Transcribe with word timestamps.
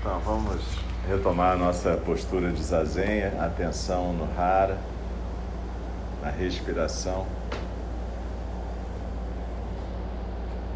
Então 0.00 0.18
vamos 0.20 0.60
retomar 1.08 1.52
a 1.52 1.56
nossa 1.56 1.96
postura 1.96 2.50
de 2.50 2.62
zazenha, 2.62 3.32
atenção 3.40 4.12
no 4.12 4.28
hara, 4.38 4.78
na 6.22 6.30
respiração. 6.30 7.26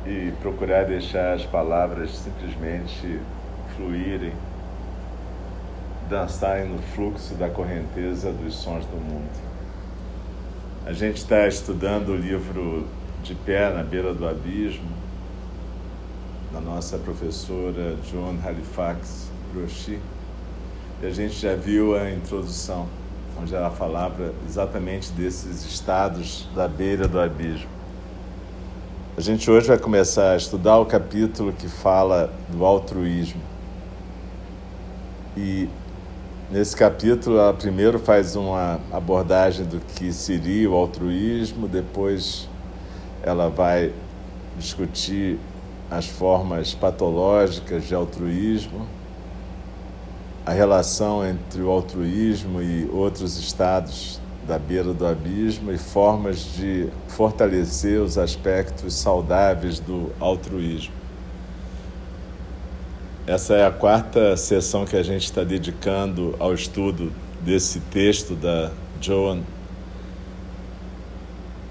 e 0.07 0.33
procurar 0.41 0.85
deixar 0.85 1.35
as 1.35 1.45
palavras 1.45 2.11
simplesmente 2.19 3.21
fluírem, 3.77 4.33
dançarem 6.09 6.69
no 6.69 6.79
fluxo 6.83 7.35
da 7.35 7.49
correnteza 7.49 8.33
dos 8.33 8.55
sons 8.57 8.85
do 8.87 8.97
mundo. 8.97 9.31
A 10.85 10.93
gente 10.93 11.19
está 11.19 11.47
estudando 11.47 12.09
o 12.09 12.17
livro 12.17 12.87
De 13.23 13.35
Pé 13.35 13.71
na 13.73 13.85
Beira 13.85 14.13
do 14.13 14.29
Abismo, 14.29 14.91
da 16.53 16.61
nossa 16.61 16.99
professora 16.99 17.97
Joan 18.11 18.37
Halifax 18.45 19.31
Roshi, 19.55 19.99
e 21.03 21.07
a 21.07 21.11
gente 21.11 21.35
já 21.35 21.55
viu 21.55 21.97
a 21.97 22.11
introdução, 22.11 22.87
onde 23.41 23.55
ela 23.55 23.71
falava 23.71 24.35
exatamente 24.47 25.11
desses 25.13 25.65
estados 25.65 26.47
da 26.55 26.69
beira 26.69 27.09
do 27.09 27.19
abismo. 27.19 27.71
A 29.17 29.21
gente 29.23 29.51
hoje 29.51 29.67
vai 29.67 29.79
começar 29.79 30.33
a 30.33 30.37
estudar 30.37 30.79
o 30.79 30.85
capítulo 30.85 31.53
que 31.53 31.69
fala 31.69 32.31
do 32.51 32.65
altruísmo. 32.65 33.41
E 35.35 35.69
nesse 36.51 36.77
capítulo 36.77 37.39
ela 37.39 37.55
primeiro 37.55 37.99
faz 37.99 38.37
uma 38.37 38.79
abordagem 38.93 39.65
do 39.65 39.81
que 39.81 40.13
seria 40.13 40.71
o 40.71 40.75
altruísmo, 40.75 41.67
depois 41.67 42.47
ela 43.23 43.49
vai 43.49 43.93
discutir 44.59 45.39
as 45.93 46.07
formas 46.07 46.73
patológicas 46.73 47.87
de 47.87 47.95
altruísmo, 47.95 48.87
a 50.45 50.51
relação 50.51 51.25
entre 51.25 51.61
o 51.61 51.69
altruísmo 51.69 52.63
e 52.63 52.89
outros 52.91 53.37
estados 53.37 54.19
da 54.49 54.59
beira 54.59 54.95
do 54.95 55.07
abismo 55.07 55.71
e 55.71 55.77
formas 55.77 56.39
de 56.57 56.89
fortalecer 57.09 58.01
os 58.01 58.17
aspectos 58.17 58.95
saudáveis 58.95 59.79
do 59.79 60.11
altruísmo. 60.19 60.95
Essa 63.27 63.55
é 63.55 63.67
a 63.67 63.71
quarta 63.71 64.35
sessão 64.37 64.87
que 64.87 64.97
a 64.97 65.03
gente 65.03 65.25
está 65.25 65.45
dedicando 65.45 66.35
ao 66.39 66.55
estudo 66.55 67.13
desse 67.43 67.79
texto 67.79 68.35
da 68.35 68.73
Joan. 68.99 69.43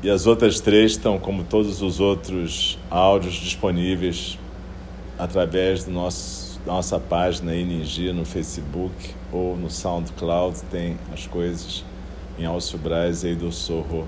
E 0.03 0.09
as 0.09 0.25
outras 0.25 0.59
três 0.59 0.93
estão, 0.93 1.19
como 1.19 1.43
todos 1.43 1.83
os 1.83 1.99
outros 1.99 2.79
áudios, 2.89 3.35
disponíveis 3.35 4.39
através 5.17 5.83
do 5.83 5.91
nosso, 5.91 6.59
da 6.65 6.71
nossa 6.71 6.99
página 6.99 7.55
ING 7.55 8.11
no 8.11 8.25
Facebook 8.25 9.13
ou 9.31 9.55
no 9.55 9.69
SoundCloud, 9.69 10.59
tem 10.71 10.97
as 11.13 11.27
coisas 11.27 11.85
em 12.39 12.45
Alcio 12.45 12.79
Braz 12.79 13.23
e 13.23 13.35
do 13.35 13.51
Sorro. 13.51 14.07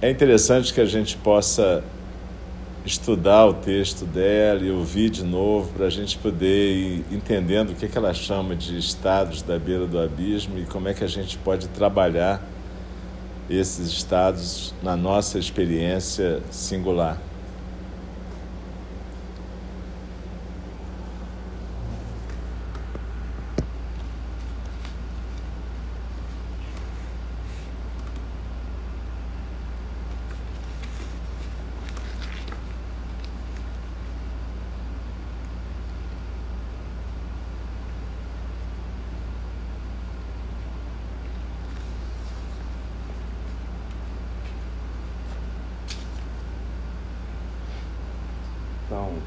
É 0.00 0.08
interessante 0.08 0.72
que 0.72 0.80
a 0.80 0.86
gente 0.86 1.18
possa 1.18 1.84
estudar 2.86 3.44
o 3.44 3.52
texto 3.52 4.06
dela 4.06 4.62
e 4.62 4.70
ouvir 4.70 5.10
de 5.10 5.22
novo 5.22 5.70
para 5.74 5.86
a 5.86 5.90
gente 5.90 6.16
poder 6.16 6.76
ir 6.76 7.04
entendendo 7.12 7.72
o 7.72 7.74
que, 7.74 7.86
que 7.86 7.98
ela 7.98 8.14
chama 8.14 8.56
de 8.56 8.78
estados 8.78 9.42
da 9.42 9.58
beira 9.58 9.86
do 9.86 10.00
abismo 10.00 10.58
e 10.58 10.64
como 10.64 10.88
é 10.88 10.94
que 10.94 11.04
a 11.04 11.08
gente 11.08 11.36
pode 11.36 11.68
trabalhar 11.68 12.42
esses 13.56 13.88
estados 13.88 14.74
na 14.82 14.96
nossa 14.96 15.38
experiência 15.38 16.42
singular. 16.50 17.18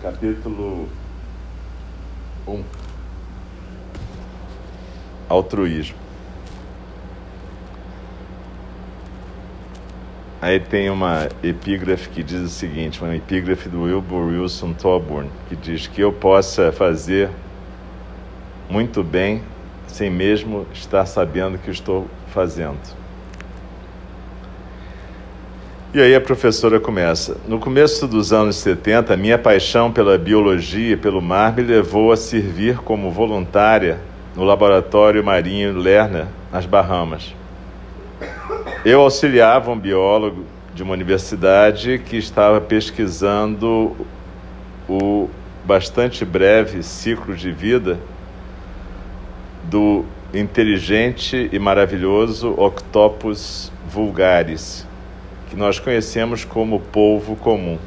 Capítulo 0.02 0.88
1 2.48 2.64
Altruísmo. 5.28 5.98
Aí 10.42 10.60
tem 10.60 10.90
uma 10.90 11.28
epígrafe 11.42 12.10
que 12.10 12.22
diz 12.22 12.42
o 12.42 12.50
seguinte, 12.50 13.02
uma 13.02 13.16
epígrafe 13.16 13.68
do 13.68 13.84
Wilbur 13.84 14.28
Wilson 14.28 14.74
Toburn, 14.74 15.30
que 15.50 15.56
diz 15.56 15.88
que 15.88 16.02
eu 16.02 16.14
possa 16.14 16.72
fazer 16.72 17.30
muito 18.70 19.04
bem 19.04 19.42
sem 19.88 20.10
mesmo 20.10 20.68
estar 20.74 21.06
sabendo 21.06 21.58
que 21.58 21.72
estou 21.72 22.08
fazendo. 22.28 23.05
E 25.96 26.02
aí 26.02 26.14
a 26.14 26.20
professora 26.20 26.78
começa. 26.78 27.38
No 27.48 27.58
começo 27.58 28.06
dos 28.06 28.34
anos 28.34 28.58
70, 28.58 29.16
minha 29.16 29.38
paixão 29.38 29.94
pela 29.94 30.18
biologia 30.18 30.92
e 30.92 30.98
pelo 30.98 31.22
mar 31.22 31.56
me 31.56 31.64
levou 31.64 32.12
a 32.12 32.18
servir 32.18 32.80
como 32.80 33.10
voluntária 33.10 33.98
no 34.36 34.44
laboratório 34.44 35.24
marinho 35.24 35.72
Lerner, 35.72 36.26
nas 36.52 36.66
Bahamas. 36.66 37.34
Eu 38.84 39.00
auxiliava 39.00 39.72
um 39.72 39.80
biólogo 39.80 40.44
de 40.74 40.84
uma 40.84 40.92
universidade 40.92 41.98
que 42.00 42.18
estava 42.18 42.60
pesquisando 42.60 43.96
o 44.90 45.30
bastante 45.64 46.26
breve 46.26 46.84
ciclo 46.84 47.34
de 47.34 47.54
vida 47.54 47.98
do 49.64 50.04
inteligente 50.34 51.50
e 51.54 51.58
maravilhoso 51.58 52.54
Octopus 52.58 53.72
vulgaris 53.88 54.86
que 55.50 55.56
nós 55.56 55.80
conhecemos 55.80 56.44
como 56.44 56.80
povo 56.80 57.36
comum. 57.36 57.78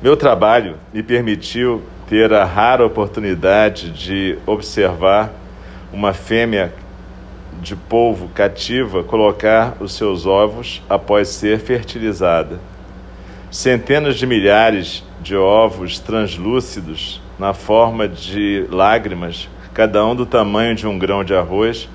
Meu 0.00 0.16
trabalho 0.16 0.76
me 0.92 1.02
permitiu 1.02 1.82
ter 2.08 2.32
a 2.32 2.44
rara 2.44 2.84
oportunidade 2.84 3.90
de 3.90 4.38
observar 4.46 5.32
uma 5.92 6.12
fêmea 6.12 6.72
de 7.62 7.74
polvo 7.74 8.28
cativa 8.28 9.02
colocar 9.02 9.76
os 9.80 9.94
seus 9.94 10.26
ovos 10.26 10.82
após 10.88 11.28
ser 11.28 11.58
fertilizada. 11.58 12.60
Centenas 13.50 14.16
de 14.16 14.26
milhares 14.26 15.02
de 15.22 15.36
ovos 15.36 15.98
translúcidos 15.98 17.22
na 17.38 17.54
forma 17.54 18.06
de 18.06 18.66
lágrimas, 18.70 19.48
cada 19.72 20.04
um 20.04 20.14
do 20.14 20.26
tamanho 20.26 20.74
de 20.74 20.86
um 20.86 20.98
grão 20.98 21.24
de 21.24 21.34
arroz, 21.34 21.88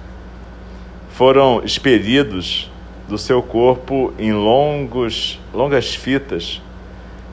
foram 1.12 1.62
expelidos 1.64 2.72
do 3.10 3.18
seu 3.18 3.42
corpo 3.42 4.14
em 4.20 4.32
longos, 4.32 5.40
longas 5.52 5.96
fitas 5.96 6.62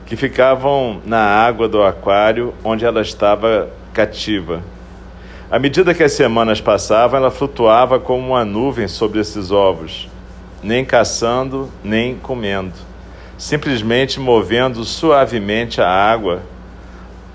que 0.07 0.15
ficavam 0.15 0.99
na 1.05 1.19
água 1.19 1.69
do 1.69 1.83
aquário 1.83 2.51
onde 2.63 2.83
ela 2.83 2.99
estava 2.99 3.69
cativa. 3.93 4.63
À 5.51 5.59
medida 5.59 5.93
que 5.93 6.01
as 6.01 6.13
semanas 6.13 6.59
passavam, 6.59 7.19
ela 7.19 7.29
flutuava 7.29 7.99
como 7.99 8.29
uma 8.29 8.43
nuvem 8.43 8.87
sobre 8.87 9.19
esses 9.19 9.51
ovos, 9.51 10.09
nem 10.63 10.83
caçando, 10.83 11.69
nem 11.83 12.15
comendo, 12.15 12.73
simplesmente 13.37 14.19
movendo 14.19 14.83
suavemente 14.83 15.79
a 15.79 15.87
água 15.87 16.41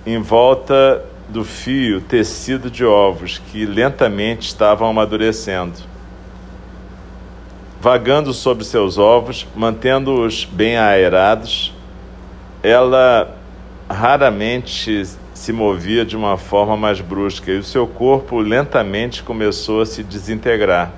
em 0.05 0.19
volta 0.19 1.05
do 1.29 1.45
fio 1.45 2.01
tecido 2.01 2.69
de 2.69 2.85
ovos 2.85 3.39
que 3.39 3.65
lentamente 3.65 4.49
estavam 4.49 4.89
amadurecendo. 4.89 5.92
Vagando 7.83 8.33
sobre 8.33 8.63
seus 8.63 8.97
ovos, 8.97 9.45
mantendo-os 9.57 10.45
bem 10.45 10.77
aerados, 10.77 11.75
ela 12.63 13.37
raramente 13.91 15.05
se 15.35 15.53
movia 15.53 16.05
de 16.05 16.17
uma 16.17 16.37
forma 16.37 16.77
mais 16.77 17.01
brusca 17.01 17.51
e 17.51 17.59
o 17.59 17.65
seu 17.65 17.85
corpo 17.85 18.39
lentamente 18.39 19.25
começou 19.25 19.81
a 19.81 19.87
se 19.87 20.05
desintegrar, 20.05 20.93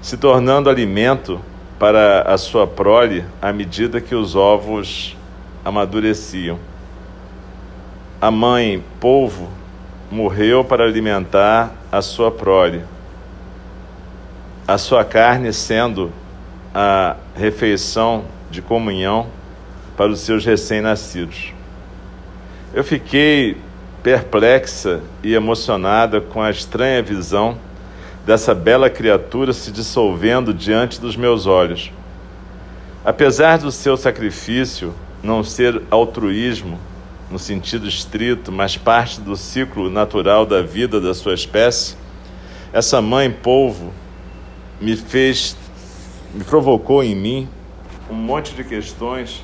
se 0.00 0.16
tornando 0.16 0.70
alimento 0.70 1.40
para 1.76 2.22
a 2.22 2.38
sua 2.38 2.68
prole 2.68 3.24
à 3.42 3.52
medida 3.52 4.00
que 4.00 4.14
os 4.14 4.36
ovos 4.36 5.16
amadureciam. 5.64 6.56
A 8.20 8.30
mãe 8.30 8.80
polvo 9.00 9.48
morreu 10.08 10.62
para 10.62 10.84
alimentar 10.84 11.74
a 11.90 12.00
sua 12.00 12.30
prole, 12.30 12.84
a 14.66 14.76
sua 14.78 15.04
carne 15.04 15.52
sendo 15.52 16.10
a 16.74 17.16
refeição 17.36 18.24
de 18.50 18.60
comunhão 18.60 19.28
para 19.96 20.10
os 20.10 20.20
seus 20.20 20.44
recém-nascidos. 20.44 21.52
Eu 22.74 22.82
fiquei 22.82 23.56
perplexa 24.02 25.00
e 25.22 25.34
emocionada 25.34 26.20
com 26.20 26.42
a 26.42 26.50
estranha 26.50 27.02
visão 27.02 27.58
dessa 28.26 28.54
bela 28.54 28.90
criatura 28.90 29.52
se 29.52 29.70
dissolvendo 29.70 30.52
diante 30.52 31.00
dos 31.00 31.16
meus 31.16 31.46
olhos. 31.46 31.92
Apesar 33.04 33.58
do 33.58 33.70
seu 33.70 33.96
sacrifício 33.96 34.92
não 35.22 35.44
ser 35.44 35.80
altruísmo 35.90 36.78
no 37.30 37.38
sentido 37.38 37.86
estrito, 37.86 38.50
mas 38.50 38.76
parte 38.76 39.20
do 39.20 39.36
ciclo 39.36 39.88
natural 39.88 40.44
da 40.44 40.60
vida 40.60 41.00
da 41.00 41.14
sua 41.14 41.34
espécie, 41.34 41.96
essa 42.72 43.00
mãe 43.00 43.30
polvo 43.30 43.92
me 44.80 44.96
fez, 44.96 45.56
me 46.34 46.44
provocou 46.44 47.02
em 47.02 47.14
mim 47.14 47.48
um 48.10 48.14
monte 48.14 48.54
de 48.54 48.62
questões 48.62 49.42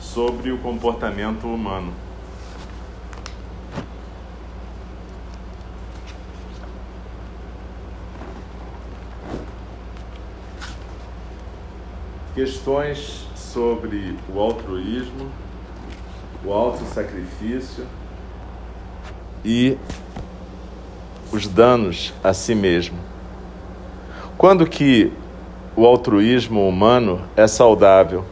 sobre 0.00 0.50
o 0.50 0.58
comportamento 0.58 1.46
humano. 1.46 1.92
Questões 12.34 13.26
sobre 13.34 14.14
o 14.28 14.38
altruísmo, 14.38 15.30
o 16.44 16.52
autossacrifício 16.52 17.86
e 19.44 19.76
os 21.32 21.48
danos 21.48 22.12
a 22.22 22.34
si 22.34 22.54
mesmo. 22.54 23.15
Quando 24.38 24.66
que 24.66 25.10
o 25.74 25.86
altruísmo 25.86 26.68
humano 26.68 27.22
é 27.36 27.46
saudável? 27.46 28.24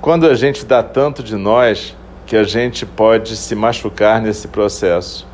Quando 0.00 0.26
a 0.26 0.34
gente 0.34 0.64
dá 0.64 0.82
tanto 0.82 1.22
de 1.22 1.36
nós 1.36 1.94
que 2.28 2.36
a 2.36 2.44
gente 2.44 2.84
pode 2.84 3.36
se 3.36 3.54
machucar 3.54 4.20
nesse 4.20 4.48
processo. 4.48 5.26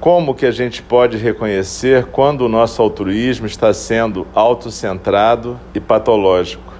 Como 0.00 0.32
que 0.32 0.46
a 0.46 0.52
gente 0.52 0.80
pode 0.80 1.16
reconhecer 1.16 2.06
quando 2.06 2.42
o 2.42 2.48
nosso 2.48 2.80
altruísmo 2.80 3.46
está 3.46 3.74
sendo 3.74 4.24
autocentrado 4.32 5.58
e 5.74 5.80
patológico? 5.80 6.72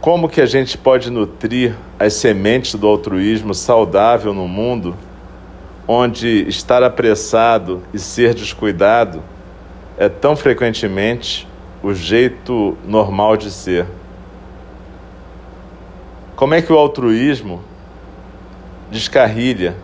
Como 0.00 0.28
que 0.28 0.40
a 0.40 0.46
gente 0.46 0.76
pode 0.76 1.08
nutrir 1.08 1.76
as 2.00 2.14
sementes 2.14 2.74
do 2.74 2.88
altruísmo 2.88 3.54
saudável 3.54 4.34
no 4.34 4.48
mundo, 4.48 4.96
onde 5.86 6.48
estar 6.48 6.82
apressado 6.82 7.82
e 7.92 7.98
ser 7.98 8.34
descuidado 8.34 9.22
é 9.98 10.08
tão 10.08 10.36
frequentemente 10.36 11.46
o 11.82 11.92
jeito 11.92 12.76
normal 12.86 13.36
de 13.36 13.50
ser. 13.50 13.86
Como 16.36 16.54
é 16.54 16.62
que 16.62 16.72
o 16.72 16.78
altruísmo 16.78 17.62
descarrilha 18.90 19.76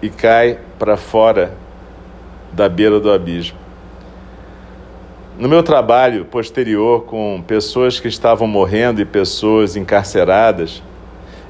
e 0.00 0.08
cai 0.08 0.58
para 0.78 0.96
fora 0.96 1.54
da 2.52 2.68
beira 2.68 2.98
do 3.00 3.12
abismo? 3.12 3.58
No 5.38 5.48
meu 5.48 5.62
trabalho 5.62 6.24
posterior 6.24 7.04
com 7.04 7.42
pessoas 7.46 7.98
que 7.98 8.08
estavam 8.08 8.46
morrendo 8.46 9.00
e 9.00 9.04
pessoas 9.04 9.74
encarceradas, 9.74 10.82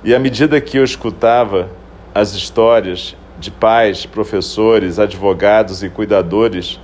e 0.04 0.14
à 0.14 0.18
medida 0.18 0.60
que 0.60 0.78
eu 0.78 0.84
escutava 0.84 1.68
as 2.14 2.34
histórias 2.34 3.16
de 3.38 3.50
pais, 3.50 4.04
professores, 4.04 4.98
advogados 4.98 5.82
e 5.82 5.88
cuidadores 5.88 6.80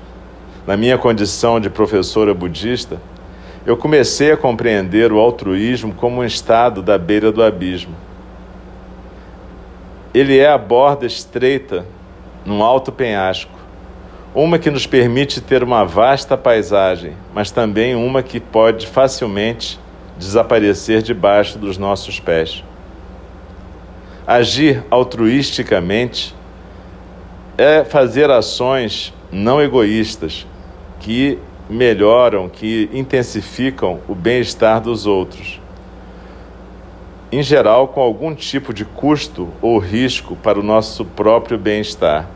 na 0.67 0.77
minha 0.77 0.97
condição 0.99 1.61
de 1.61 1.71
professora 1.71 2.35
budista, 2.35 3.01
eu 3.65 3.77
comecei 3.77 4.33
a 4.33 4.37
compreender 4.37 5.13
o 5.13 5.19
altruísmo 5.19 5.93
como 5.93 6.21
um 6.21 6.25
estado 6.25 6.83
da 6.83 6.97
beira 6.97 7.31
do 7.31 7.43
abismo. 7.43 7.95
Ele 10.15 10.39
é 10.39 10.49
a 10.49 10.57
borda 10.57 11.05
estreita 11.05 11.85
num 12.45 12.63
alto 12.63 12.91
penhasco, 12.93 13.51
uma 14.35 14.59
que 14.59 14.71
nos 14.71 14.87
permite 14.87 15.41
ter 15.41 15.63
uma 15.63 15.85
vasta 15.85 16.37
paisagem, 16.37 17.15
mas 17.35 17.51
também 17.51 17.95
uma 17.95 18.23
que 18.23 18.39
pode 18.39 18.87
facilmente 18.87 19.79
desaparecer 20.17 21.03
debaixo 21.03 21.59
dos 21.59 21.77
nossos 21.77 22.21
pés. 22.21 22.63
Agir 24.27 24.83
altruisticamente 24.91 26.35
é 27.57 27.85
fazer 27.85 28.29
ações 28.29 29.15
não 29.31 29.63
egoístas, 29.63 30.45
que 30.99 31.39
melhoram, 31.71 32.49
que 32.49 32.91
intensificam 32.93 34.01
o 34.09 34.17
bem-estar 34.17 34.81
dos 34.81 35.07
outros. 35.07 35.61
Em 37.31 37.41
geral, 37.41 37.87
com 37.87 38.01
algum 38.01 38.35
tipo 38.35 38.75
de 38.75 38.85
custo 38.85 39.49
ou 39.63 39.79
risco 39.79 40.35
para 40.35 40.59
o 40.59 40.63
nosso 40.63 41.05
próprio 41.05 41.57
bem-estar. 41.57 42.29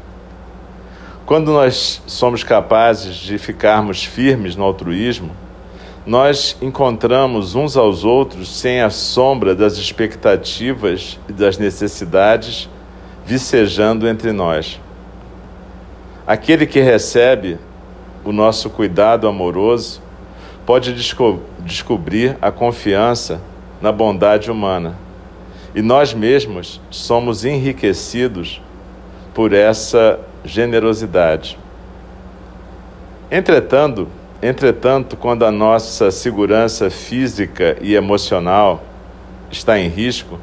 Quando 1.27 1.51
nós 1.51 2.03
somos 2.07 2.45
capazes 2.45 3.17
de 3.17 3.37
ficarmos 3.37 4.05
firmes 4.05 4.55
no 4.55 4.63
altruísmo, 4.63 5.31
nós 6.07 6.57
encontramos 6.63 7.55
uns 7.55 7.77
aos 7.77 8.05
outros 8.05 8.49
sem 8.49 8.81
a 8.81 8.91
sombra 8.91 9.55
das 9.55 9.77
expectativas 9.77 11.19
e 11.29 11.33
das 11.33 11.59
necessidades 11.59 12.69
vicejando 13.25 14.09
entre 14.09 14.33
nós. 14.33 14.81
Aquele 16.27 16.67
que 16.67 16.81
recebe 16.81 17.59
o 18.25 18.33
nosso 18.33 18.71
cuidado 18.71 19.27
amoroso, 19.27 20.03
pode 20.67 20.93
desco 20.93 21.41
descobrir 21.61 22.37
a 22.41 22.51
confiança 22.51 23.41
na 23.81 23.91
bondade 23.91 24.51
humana. 24.51 24.95
E 25.75 25.83
nós 25.83 26.13
mesmos 26.13 26.81
somos 26.91 27.45
enriquecidos 27.45 28.61
por 29.35 29.53
essa 29.53 30.19
generosidade. 30.45 31.59
Entretanto, 33.31 34.09
entretanto, 34.43 35.17
quando 35.17 35.45
a 35.45 35.51
nossa 35.51 36.11
segurança 36.11 36.91
física 36.91 37.77
e 37.81 37.95
emocional 37.95 38.83
está 39.51 39.79
em 39.79 39.89
risco, 39.89 40.39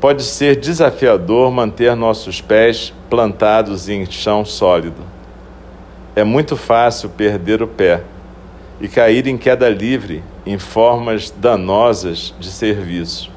pode 0.00 0.22
ser 0.22 0.56
desafiador 0.56 1.50
manter 1.50 1.94
nossos 1.96 2.40
pés 2.40 2.92
plantados 3.08 3.88
em 3.88 4.04
chão 4.04 4.44
sólido 4.44 5.16
é 6.16 6.24
muito 6.24 6.56
fácil 6.56 7.10
perder 7.10 7.62
o 7.62 7.68
pé 7.68 8.02
e 8.80 8.88
cair 8.88 9.26
em 9.26 9.36
queda 9.36 9.68
livre 9.68 10.24
em 10.46 10.58
formas 10.58 11.30
danosas 11.30 12.34
de 12.40 12.50
serviço. 12.50 13.30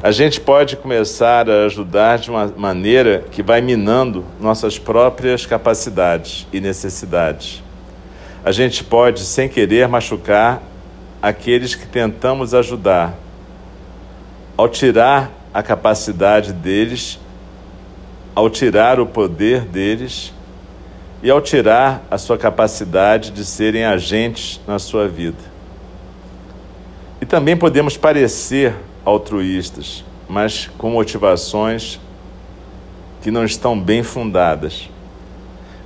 A 0.00 0.12
gente 0.12 0.40
pode 0.40 0.76
começar 0.76 1.50
a 1.50 1.64
ajudar 1.64 2.18
de 2.18 2.30
uma 2.30 2.46
maneira 2.56 3.24
que 3.28 3.42
vai 3.42 3.60
minando 3.60 4.24
nossas 4.40 4.78
próprias 4.78 5.44
capacidades 5.44 6.46
e 6.52 6.60
necessidades. 6.60 7.60
A 8.44 8.52
gente 8.52 8.82
pode, 8.82 9.20
sem 9.20 9.48
querer, 9.48 9.86
machucar 9.86 10.62
aqueles 11.20 11.74
que 11.74 11.86
tentamos 11.86 12.54
ajudar. 12.54 13.14
Ao 14.56 14.68
tirar 14.68 15.30
a 15.52 15.62
capacidade 15.62 16.52
deles, 16.52 17.18
ao 18.34 18.48
tirar 18.48 18.98
o 18.98 19.06
poder 19.06 19.62
deles 19.62 20.32
e 21.22 21.30
ao 21.30 21.40
tirar 21.40 22.02
a 22.10 22.16
sua 22.16 22.38
capacidade 22.38 23.30
de 23.30 23.44
serem 23.44 23.84
agentes 23.84 24.60
na 24.66 24.78
sua 24.78 25.06
vida. 25.06 25.50
E 27.20 27.26
também 27.26 27.56
podemos 27.56 27.96
parecer 27.98 28.74
altruístas, 29.04 30.02
mas 30.26 30.70
com 30.78 30.90
motivações 30.90 32.00
que 33.20 33.30
não 33.30 33.44
estão 33.44 33.78
bem 33.78 34.02
fundadas. 34.02 34.88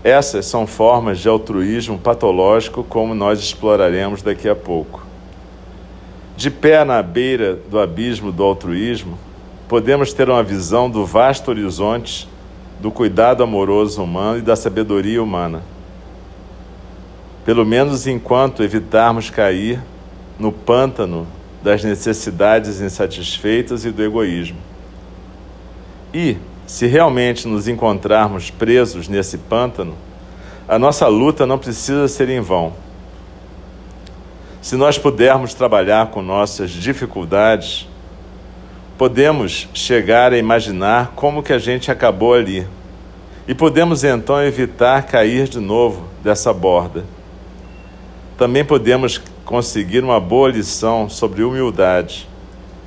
Essas 0.04 0.44
são 0.44 0.66
formas 0.66 1.18
de 1.18 1.30
altruísmo 1.30 1.99
patológico, 1.99 2.84
como 2.84 3.14
nós 3.14 3.38
exploraremos 3.38 4.20
daqui 4.20 4.46
a 4.46 4.54
pouco. 4.54 5.02
De 6.37 6.50
pé 6.50 6.84
na 6.84 7.02
beira 7.02 7.54
do 7.70 7.78
abismo 7.78 8.30
do 8.30 8.42
altruísmo, 8.42 9.18
podemos 9.66 10.12
ter 10.12 10.28
uma 10.28 10.42
visão 10.42 10.90
do 10.90 11.06
vasto 11.06 11.49
horizonte 11.49 12.28
do 12.78 12.90
cuidado 12.90 13.42
amoroso 13.42 14.02
humano 14.02 14.40
e 14.40 14.42
da 14.42 14.54
sabedoria 14.54 15.23
humana. 15.23 15.62
Pelo 17.46 17.64
menos 17.64 18.06
enquanto 18.06 18.62
evitarmos 18.62 19.30
cair 19.30 19.80
no 20.38 20.52
pântano 20.52 21.26
das 21.62 21.82
necessidades 21.82 22.78
insatisfeitas 22.78 23.87
e 23.87 23.90
do 23.90 24.02
egoísmo. 24.02 24.58
E, 26.12 26.37
se 26.66 26.87
realmente 26.87 27.47
nos 27.47 27.68
encontrarmos 27.68 28.50
presos 28.50 29.09
nesse 29.09 29.37
pântano, 29.37 29.94
a 30.66 30.78
nossa 30.78 31.06
luta 31.09 31.44
não 31.44 31.59
precisa 31.59 32.09
ser 32.09 32.28
em 32.28 32.40
vão. 32.40 32.73
Se 34.62 34.76
nós 34.76 34.97
pudermos 34.97 35.52
trabalhar 35.52 36.06
com 36.06 36.23
nossas 36.23 36.71
dificuldades, 36.71 37.87
podemos 38.97 39.68
chegar 39.75 40.33
a 40.33 40.38
imaginar 40.38 41.12
como 41.14 41.42
que 41.42 41.52
a 41.52 41.59
gente 41.59 41.90
acabou 41.90 42.33
ali. 42.33 42.66
E 43.47 43.54
podemos 43.54 44.04
então 44.04 44.42
evitar 44.42 45.02
cair 45.02 45.49
de 45.49 45.61
novo 45.61 46.09
dessa 46.23 46.50
borda. 46.50 47.04
Também 48.38 48.64
podemos 48.64 49.21
conseguir 49.44 50.02
uma 50.02 50.18
boa 50.18 50.49
lição 50.49 51.11
sobre 51.11 51.44
humildade. 51.44 52.26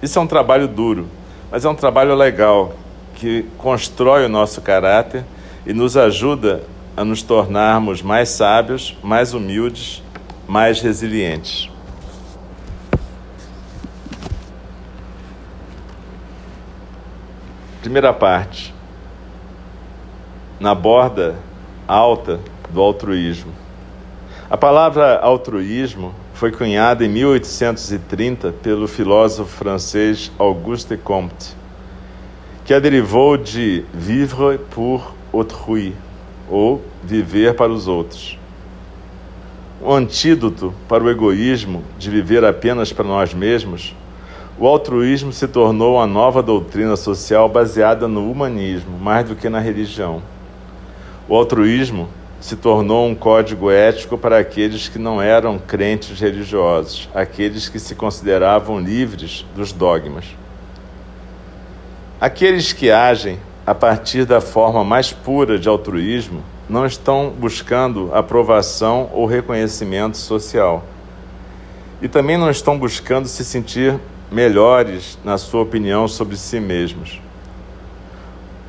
Isso 0.01 0.17
é 0.17 0.21
um 0.21 0.25
trabalho 0.27 0.67
duro, 0.67 1.07
mas 1.51 1.63
é 1.63 1.69
um 1.69 1.75
trabalho 1.75 2.15
legal 2.15 2.73
que 3.17 3.45
constrói 3.57 4.25
o 4.25 4.29
nosso 4.29 4.61
caráter 4.61 5.25
e 5.65 5.73
nos 5.73 5.97
ajuda 5.97 6.61
a 6.95 7.03
nos 7.03 7.23
tornarmos 7.23 8.03
mais 8.03 8.29
sábios, 8.29 8.95
mais 9.03 9.33
humildes, 9.33 10.03
mais 10.47 10.81
resilientes. 10.81 11.67
Primeira 17.81 18.13
parte. 18.13 18.73
Na 20.59 20.75
borda 20.75 21.35
alta 21.87 22.39
do 22.69 22.81
altruísmo. 22.81 23.51
A 24.47 24.55
palavra 24.55 25.17
altruísmo 25.19 26.13
foi 26.35 26.51
cunhada 26.51 27.03
em 27.03 27.09
1830 27.09 28.51
pelo 28.61 28.87
filósofo 28.87 29.49
francês 29.57 30.31
Auguste 30.37 30.95
Comte, 30.97 31.55
que 32.67 32.73
a 32.73 32.79
derivou 32.79 33.37
de 33.37 33.85
vivre 33.93 34.57
pour 34.69 35.15
autrui, 35.31 35.95
ou 36.49 36.81
viver 37.01 37.53
para 37.53 37.71
os 37.71 37.87
outros. 37.87 38.37
Um 39.81 39.93
antídoto 39.93 40.73
para 40.85 41.01
o 41.01 41.09
egoísmo 41.09 41.81
de 41.97 42.09
viver 42.09 42.43
apenas 42.43 42.91
para 42.91 43.07
nós 43.07 43.33
mesmos, 43.33 43.95
o 44.59 44.67
altruísmo 44.67 45.31
se 45.31 45.47
tornou 45.47 45.95
uma 45.95 46.05
nova 46.05 46.43
doutrina 46.43 46.97
social 46.97 47.47
baseada 47.47 48.05
no 48.05 48.29
humanismo, 48.29 48.99
mais 48.99 49.25
do 49.25 49.33
que 49.33 49.47
na 49.47 49.61
religião. 49.61 50.21
O 51.25 51.37
altruísmo 51.37 52.09
se 52.37 52.57
tornou 52.57 53.07
um 53.07 53.15
código 53.15 53.71
ético 53.71 54.17
para 54.17 54.39
aqueles 54.39 54.89
que 54.89 54.99
não 54.99 55.21
eram 55.21 55.57
crentes 55.57 56.19
religiosos, 56.19 57.07
aqueles 57.15 57.69
que 57.69 57.79
se 57.79 57.95
consideravam 57.95 58.77
livres 58.77 59.45
dos 59.55 59.71
dogmas. 59.71 60.25
Aqueles 62.19 62.73
que 62.73 62.89
agem 62.89 63.37
a 63.63 63.75
partir 63.75 64.25
da 64.25 64.41
forma 64.41 64.83
mais 64.83 65.13
pura 65.13 65.59
de 65.59 65.69
altruísmo 65.69 66.43
não 66.67 66.83
estão 66.83 67.29
buscando 67.29 68.09
aprovação 68.11 69.07
ou 69.13 69.27
reconhecimento 69.27 70.17
social. 70.17 70.83
E 72.01 72.07
também 72.07 72.35
não 72.35 72.49
estão 72.49 72.75
buscando 72.75 73.27
se 73.27 73.45
sentir 73.45 73.99
melhores 74.31 75.19
na 75.23 75.37
sua 75.37 75.61
opinião 75.61 76.07
sobre 76.07 76.35
si 76.37 76.59
mesmos. 76.59 77.21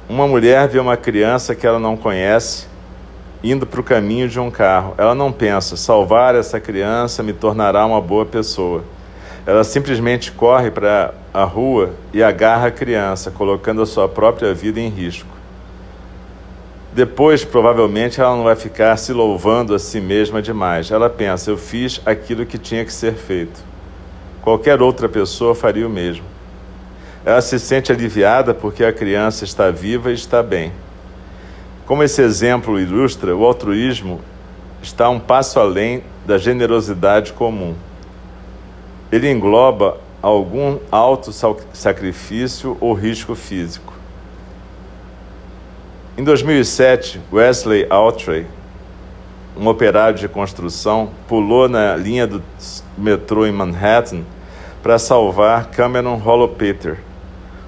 Uma 0.07 0.27
mulher 0.27 0.69
vê 0.69 0.79
uma 0.79 0.97
criança 0.97 1.55
que 1.55 1.67
ela 1.67 1.79
não 1.79 1.97
conhece 1.97 2.67
indo 3.43 3.67
para 3.67 3.81
o 3.81 3.85
caminho 3.85 4.29
de 4.29 4.39
um 4.39 4.51
carro. 4.51 4.93
Ela 4.99 5.15
não 5.15 5.33
pensa, 5.33 5.75
salvar 5.75 6.35
essa 6.35 6.61
criança 6.61 7.23
me 7.23 7.33
tornará 7.33 7.87
uma 7.87 8.01
boa 8.01 8.27
pessoa. 8.27 8.85
Ela 9.49 9.65
simplesmente 9.65 10.31
corre 10.31 10.71
para 10.71 11.15
a 11.33 11.43
rua 11.43 11.95
e 12.13 12.23
agarra 12.23 12.67
a 12.67 12.71
criança, 12.71 13.31
colocando 13.31 13.81
a 13.81 13.87
sua 13.87 14.07
própria 14.07 14.53
vida 14.53 14.79
em 14.79 14.91
risco. 14.91 15.31
Depois, 16.93 17.47
provavelmente, 17.47 18.21
ela 18.21 18.37
não 18.37 18.45
vai 18.45 18.57
ficar 18.57 18.95
se 18.99 19.11
louvando 19.11 19.75
a 19.75 19.79
si 19.79 20.03
mesma 20.03 20.43
demais. 20.43 20.91
Ela 20.91 21.09
pensa: 21.09 21.51
eu 21.51 21.57
fiz 21.57 21.99
aquilo 22.05 22.45
que 22.45 22.59
tinha 22.59 22.85
que 22.85 22.93
ser 22.93 23.15
feito. 23.15 23.59
Qualquer 24.43 24.83
outra 24.83 25.09
pessoa 25.09 25.55
faria 25.55 25.87
o 25.87 25.91
mesmo. 25.91 26.27
Ela 27.25 27.41
se 27.41 27.59
sente 27.59 27.91
aliviada 27.91 28.53
porque 28.53 28.85
a 28.85 28.93
criança 28.93 29.45
está 29.45 29.71
viva 29.71 30.11
e 30.11 30.15
está 30.15 30.43
bem. 30.43 30.75
Como 31.87 32.03
esse 32.03 32.21
exemplo 32.21 32.79
ilustra, 32.79 33.35
o 33.35 33.47
altruísmo 33.47 34.21
está 34.83 35.09
um 35.09 35.19
passo 35.19 35.59
além 35.59 36.05
da 36.27 36.37
generosidade 36.37 37.33
comum. 37.33 37.75
Ele 39.11 39.31
engloba 39.31 39.99
algum 40.21 40.79
alto 40.91 41.33
sacrifício 41.73 42.77
ou 42.81 42.93
risco 42.93 43.35
físico. 43.35 43.95
Em 46.17 46.25
2007, 46.25 47.21
Wesley 47.33 47.87
Altrey, 47.89 48.47
um 49.57 49.67
operário 49.69 50.19
de 50.19 50.29
construção, 50.29 51.11
pulou 51.27 51.69
na 51.69 51.97
linha 51.97 52.27
do 52.27 52.43
metrô 52.97 53.47
em 53.47 53.53
Manhattan 53.53 54.23
para 54.83 54.99
salvar 54.99 55.71
Cameron 55.71 56.21
Holopeter, 56.23 56.99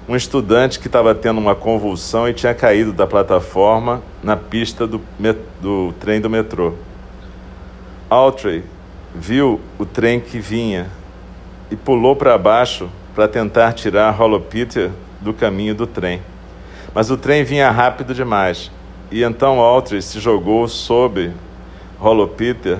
um 0.07 0.15
estudante 0.15 0.79
que 0.79 0.87
estava 0.87 1.15
tendo 1.15 1.39
uma 1.39 1.55
convulsão 1.55 2.27
e 2.27 2.33
tinha 2.33 2.53
caído 2.53 2.91
da 2.91 3.07
plataforma 3.07 4.01
na 4.21 4.35
pista 4.35 4.85
do, 4.85 5.01
do 5.61 5.93
trem 5.99 6.19
do 6.19 6.29
metrô. 6.29 6.73
Altrey 8.09 8.63
viu 9.15 9.61
o 9.79 9.85
trem 9.85 10.19
que 10.19 10.39
vinha 10.39 10.87
e 11.71 11.75
pulou 11.75 12.15
para 12.15 12.37
baixo 12.37 12.89
para 13.15 13.27
tentar 13.27 13.73
tirar 13.73 14.21
Holopeter 14.21 14.91
do 15.21 15.33
caminho 15.33 15.73
do 15.73 15.87
trem. 15.87 16.21
Mas 16.93 17.09
o 17.09 17.17
trem 17.17 17.45
vinha 17.45 17.71
rápido 17.71 18.13
demais 18.13 18.69
e 19.09 19.23
então 19.23 19.59
Altrey 19.59 20.01
se 20.01 20.19
jogou 20.19 20.67
sob 20.67 21.33
Holopeter 21.99 22.79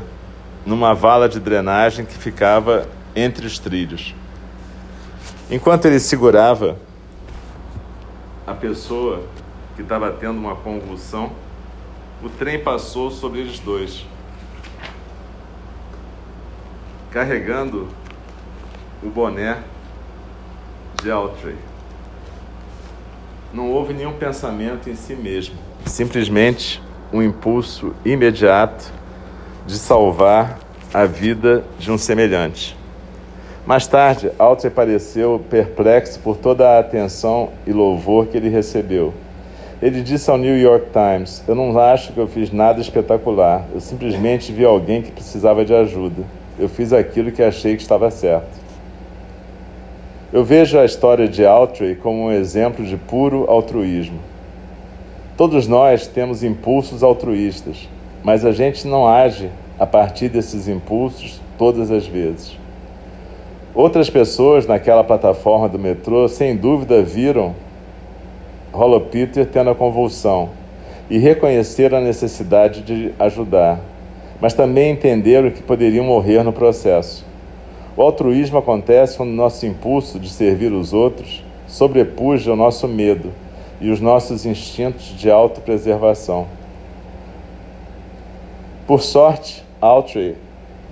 numa 0.66 0.94
vala 0.94 1.30
de 1.30 1.40
drenagem 1.40 2.06
que 2.06 2.18
ficava 2.18 2.88
entre 3.16 3.46
os 3.46 3.58
trilhos. 3.58 4.14
Enquanto 5.50 5.86
ele 5.86 6.00
segurava 6.00 6.78
a 8.46 8.54
pessoa 8.54 9.24
que 9.76 9.82
estava 9.82 10.12
tendo 10.12 10.38
uma 10.38 10.56
convulsão, 10.56 11.32
o 12.24 12.30
trem 12.30 12.60
passou 12.60 13.12
sobre 13.12 13.40
eles 13.40 13.60
dois, 13.60 14.06
carregando 17.12 17.88
o 19.04 19.10
boné 19.10 19.58
de 21.02 21.12
Altrey. 21.12 21.56
Não 23.54 23.70
houve 23.72 23.94
nenhum 23.94 24.14
pensamento 24.14 24.90
em 24.90 24.96
si 24.96 25.16
mesmo, 25.16 25.56
simplesmente 25.86 26.82
um 27.12 27.22
impulso 27.22 27.94
imediato 28.06 28.92
de 29.66 29.78
salvar 29.78 30.60
a 30.94 31.06
vida 31.06 31.64
de 31.80 31.92
um 31.92 31.98
semelhante. 31.98 32.78
Mais 33.66 33.86
tarde, 33.88 34.32
Alter 34.40 34.72
pareceu 34.72 35.44
perplexo 35.50 36.20
por 36.20 36.38
toda 36.38 36.68
a 36.68 36.80
atenção 36.80 37.50
e 37.66 37.72
louvor 37.72 38.28
que 38.28 38.38
ele 38.38 38.50
recebeu. 38.50 39.14
Ele 39.82 40.02
disse 40.02 40.30
ao 40.30 40.38
New 40.38 40.58
York 40.58 40.88
Times: 40.92 41.44
Eu 41.48 41.56
não 41.56 41.78
acho 41.78 42.14
que 42.14 42.20
eu 42.20 42.28
fiz 42.28 42.52
nada 42.52 42.80
espetacular. 42.80 43.66
Eu 43.74 43.80
simplesmente 43.80 44.52
vi 44.52 44.64
alguém 44.64 45.02
que 45.02 45.12
precisava 45.12 45.66
de 45.66 45.74
ajuda. 45.74 46.24
Eu 46.60 46.70
fiz 46.70 46.94
aquilo 46.94 47.32
que 47.32 47.42
achei 47.42 47.76
que 47.76 47.82
estava 47.82 48.10
certo. 48.12 48.61
Eu 50.34 50.46
vejo 50.46 50.80
a 50.80 50.86
história 50.86 51.28
de 51.28 51.46
Autry 51.46 51.94
como 51.96 52.28
um 52.28 52.32
exemplo 52.32 52.86
de 52.86 52.96
puro 52.96 53.52
altruísmo. 53.52 54.18
Todos 55.36 55.68
nós 55.68 56.08
temos 56.08 56.42
impulsos 56.42 57.04
altruístas, 57.04 57.90
mas 58.24 58.46
a 58.46 58.54
gente 58.54 58.88
não 58.88 59.06
age 59.06 59.50
a 59.78 59.86
partir 59.86 60.30
desses 60.30 60.70
impulsos 60.70 61.42
todas 61.58 61.92
as 61.92 62.08
vezes. 62.08 62.58
Outras 63.76 64.10
pessoas 64.10 64.66
naquela 64.66 65.04
plataforma 65.04 65.68
do 65.68 65.78
metrô, 65.78 66.26
sem 66.30 66.56
dúvida, 66.56 67.04
viram 67.04 67.54
Peter 69.12 69.46
tendo 69.46 69.72
a 69.72 69.76
convulsão 69.76 70.52
e 71.10 71.18
reconheceram 71.18 71.98
a 71.98 72.02
necessidade 72.02 72.82
de 72.84 73.14
ajudar, 73.20 73.82
mas 74.40 74.54
também 74.54 74.94
entenderam 74.94 75.52
que 75.52 75.62
poderiam 75.62 76.06
morrer 76.06 76.42
no 76.42 76.54
processo. 76.54 77.31
O 77.96 78.02
altruísmo 78.02 78.58
acontece 78.58 79.18
quando 79.18 79.32
nosso 79.32 79.66
impulso 79.66 80.20
de 80.20 80.30
servir 80.30 80.72
os 80.72 80.94
outros 80.94 81.44
sobrepuja 81.68 82.54
o 82.54 82.56
nosso 82.56 82.88
medo 82.88 83.32
e 83.80 83.90
os 83.90 84.00
nossos 84.00 84.46
instintos 84.46 85.18
de 85.18 85.32
autopreservação. 85.32 86.48
Por 88.86 89.02
sorte, 89.02 89.64
Autry 89.80 90.36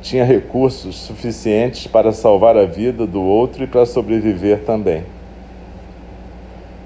tinha 0.02 0.24
recursos 0.24 0.96
suficientes 0.96 1.86
para 1.88 2.12
salvar 2.12 2.58
a 2.58 2.66
vida 2.66 3.06
do 3.06 3.22
outro 3.22 3.64
e 3.64 3.68
para 3.68 3.86
sobreviver 3.86 4.64
também. 4.64 5.04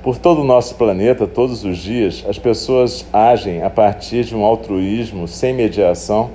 Por 0.02 0.18
todo 0.18 0.42
o 0.42 0.46
nosso 0.46 0.76
planeta, 0.76 1.26
todos 1.28 1.64
os 1.64 1.78
dias, 1.78 2.26
as 2.28 2.38
pessoas 2.38 3.06
agem 3.14 3.62
a 3.62 3.70
partir 3.70 4.26
de 4.26 4.36
um 4.36 4.44
altruísmo 4.44 5.28
sem 5.28 5.54
mediação 5.54 6.32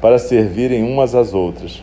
para 0.00 0.18
servirem 0.18 0.84
umas 0.84 1.14
às 1.14 1.34
outras. 1.34 1.82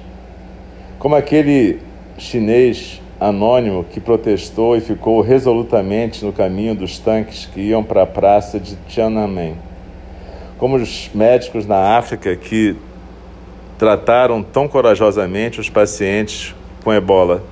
Como 1.06 1.16
aquele 1.16 1.82
chinês 2.18 3.00
anônimo 3.20 3.84
que 3.84 4.00
protestou 4.00 4.76
e 4.76 4.82
ficou 4.82 5.22
resolutamente 5.22 6.26
no 6.26 6.34
caminho 6.34 6.74
dos 6.74 6.98
tanques 6.98 7.46
que 7.46 7.62
iam 7.62 7.84
para 7.84 8.02
a 8.02 8.08
praça 8.08 8.60
de 8.60 8.76
Tiananmen. 8.88 9.56
Como 10.58 10.78
os 10.78 11.12
médicos 11.14 11.68
na 11.68 11.96
África 11.96 12.36
que 12.36 12.76
trataram 13.78 14.42
tão 14.42 14.68
corajosamente 14.68 15.60
os 15.60 15.70
pacientes 15.70 16.56
com 16.84 16.92
ebola 16.92 17.44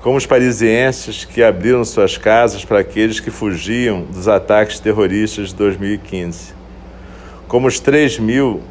como 0.00 0.16
os 0.16 0.24
parisienses 0.24 1.24
que 1.24 1.42
abriram 1.42 1.84
suas 1.84 2.16
casas 2.16 2.64
para 2.64 2.78
aqueles 2.78 3.18
que 3.18 3.32
fugiam 3.32 4.02
dos 4.02 4.28
ataques 4.28 4.78
terroristas 4.78 5.48
de 5.48 5.56
2015, 5.56 6.54
como 7.48 7.66
os 7.66 7.80
3 7.80 8.20
mil 8.20 8.62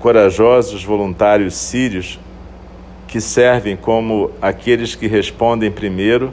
corajosos 0.00 0.82
voluntários 0.82 1.54
sírios 1.54 2.18
que 3.12 3.20
servem 3.20 3.76
como 3.76 4.30
aqueles 4.40 4.94
que 4.94 5.06
respondem 5.06 5.70
primeiro, 5.70 6.32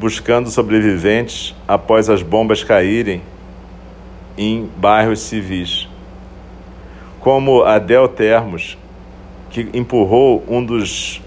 buscando 0.00 0.50
sobreviventes 0.50 1.54
após 1.66 2.10
as 2.10 2.22
bombas 2.22 2.64
caírem 2.64 3.22
em 4.36 4.68
bairros 4.76 5.20
civis, 5.20 5.88
como 7.20 7.62
Adel 7.62 8.08
Termos, 8.08 8.76
que 9.50 9.68
empurrou 9.72 10.44
um 10.48 10.64
dos 10.64 11.22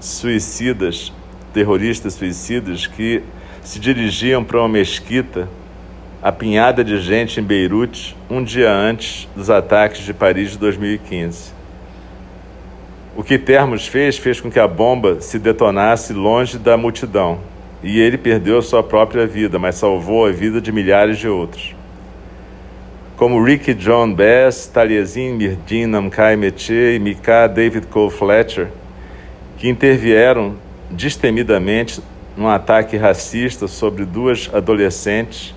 suicidas 0.00 1.12
terroristas 1.52 2.14
suicidas 2.14 2.86
que 2.86 3.22
se 3.62 3.78
dirigiam 3.78 4.42
para 4.42 4.58
uma 4.58 4.70
mesquita 4.70 5.50
apinhada 6.22 6.82
de 6.82 6.98
gente 6.98 7.40
em 7.40 7.42
Beirute 7.42 8.16
um 8.30 8.42
dia 8.42 8.72
antes 8.72 9.28
dos 9.36 9.50
ataques 9.50 10.00
de 10.00 10.14
Paris 10.14 10.52
de 10.52 10.58
2015. 10.58 11.59
O 13.16 13.24
que 13.24 13.36
Termos 13.38 13.88
fez 13.88 14.16
fez 14.16 14.40
com 14.40 14.50
que 14.50 14.60
a 14.60 14.68
bomba 14.68 15.20
se 15.20 15.38
detonasse 15.38 16.12
longe 16.12 16.58
da 16.58 16.76
multidão 16.76 17.40
e 17.82 17.98
ele 17.98 18.16
perdeu 18.16 18.62
sua 18.62 18.82
própria 18.82 19.26
vida, 19.26 19.58
mas 19.58 19.74
salvou 19.74 20.26
a 20.26 20.30
vida 20.30 20.60
de 20.60 20.70
milhares 20.70 21.18
de 21.18 21.28
outros. 21.28 21.74
Como 23.16 23.42
Ricky 23.42 23.74
John 23.74 24.14
Bass, 24.14 24.66
Taliesin 24.66 25.32
Mirdin 25.32 25.86
Namkai 25.86 26.36
Metier 26.36 26.94
e 26.94 26.98
Mika 26.98 27.48
David 27.48 27.86
Cole 27.88 28.10
Fletcher, 28.10 28.68
que 29.58 29.68
intervieram 29.68 30.54
destemidamente 30.88 32.00
num 32.36 32.48
ataque 32.48 32.96
racista 32.96 33.66
sobre 33.66 34.04
duas 34.04 34.48
adolescentes 34.52 35.54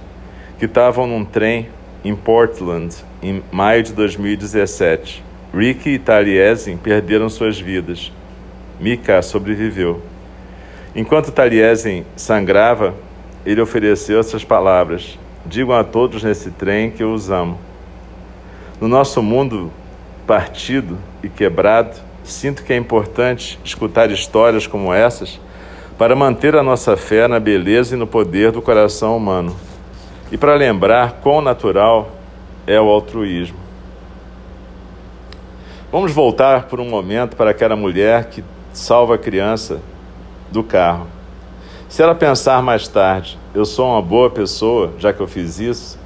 que 0.58 0.66
estavam 0.66 1.08
num 1.08 1.24
trem 1.24 1.70
em 2.04 2.16
Portland 2.16 2.96
em 3.22 3.44
maio 3.52 3.84
de 3.84 3.94
2017. 3.94 5.24
Ricky 5.54 5.92
e 5.92 6.00
Taliesin 6.00 6.78
perderam 6.78 7.30
suas 7.30 7.60
vidas. 7.60 8.12
Mika 8.80 9.22
sobreviveu. 9.22 10.02
Enquanto 10.96 11.32
Taliesin 11.32 12.06
sangrava, 12.16 12.94
ele 13.46 13.62
ofereceu 13.62 14.20
essas 14.20 14.44
palavras: 14.44 15.18
Digam 15.46 15.76
a 15.76 15.84
todos 15.84 16.24
nesse 16.24 16.52
trem 16.52 16.90
que 16.90 17.04
eu 17.04 17.14
os 17.14 17.30
amo. 17.30 17.60
No 18.82 18.88
nosso 18.88 19.22
mundo 19.22 19.72
partido 20.26 20.98
e 21.22 21.30
quebrado, 21.30 21.98
Sinto 22.24 22.64
que 22.64 22.72
é 22.72 22.78
importante 22.78 23.60
escutar 23.66 24.10
histórias 24.10 24.66
como 24.66 24.94
essas 24.94 25.40
para 25.98 26.16
manter 26.16 26.56
a 26.56 26.64
nossa 26.64 26.96
fé 26.96 27.28
na 27.28 27.40
beleza 27.40 27.96
e 27.96 28.00
no 28.00 28.08
poder 28.08 28.52
do 28.52 28.62
coração 28.62 29.18
humano 29.18 29.56
e 30.32 30.38
para 30.38 30.56
lembrar 30.56 31.20
quão 31.22 31.42
natural 31.42 32.12
é 32.66 32.80
o 32.80 32.90
altruísmo. 32.90 33.63
Vamos 35.94 36.12
voltar 36.12 36.64
por 36.64 36.80
um 36.80 36.90
momento 36.90 37.36
para 37.36 37.52
aquela 37.52 37.76
mulher 37.76 38.26
que 38.26 38.44
salva 38.74 39.14
a 39.14 39.18
criança 39.20 39.80
do 40.52 40.64
carro. 40.64 41.06
Se 41.88 42.02
ela 42.02 42.16
pensar 42.16 42.64
mais 42.64 42.88
tarde, 42.88 43.38
eu 43.54 43.64
sou 43.64 43.92
uma 43.92 44.02
boa 44.02 44.28
pessoa, 44.28 44.92
já 44.98 45.14
que 45.14 45.20
eu 45.20 45.28
fiz 45.28 45.60
isso, 45.60 46.00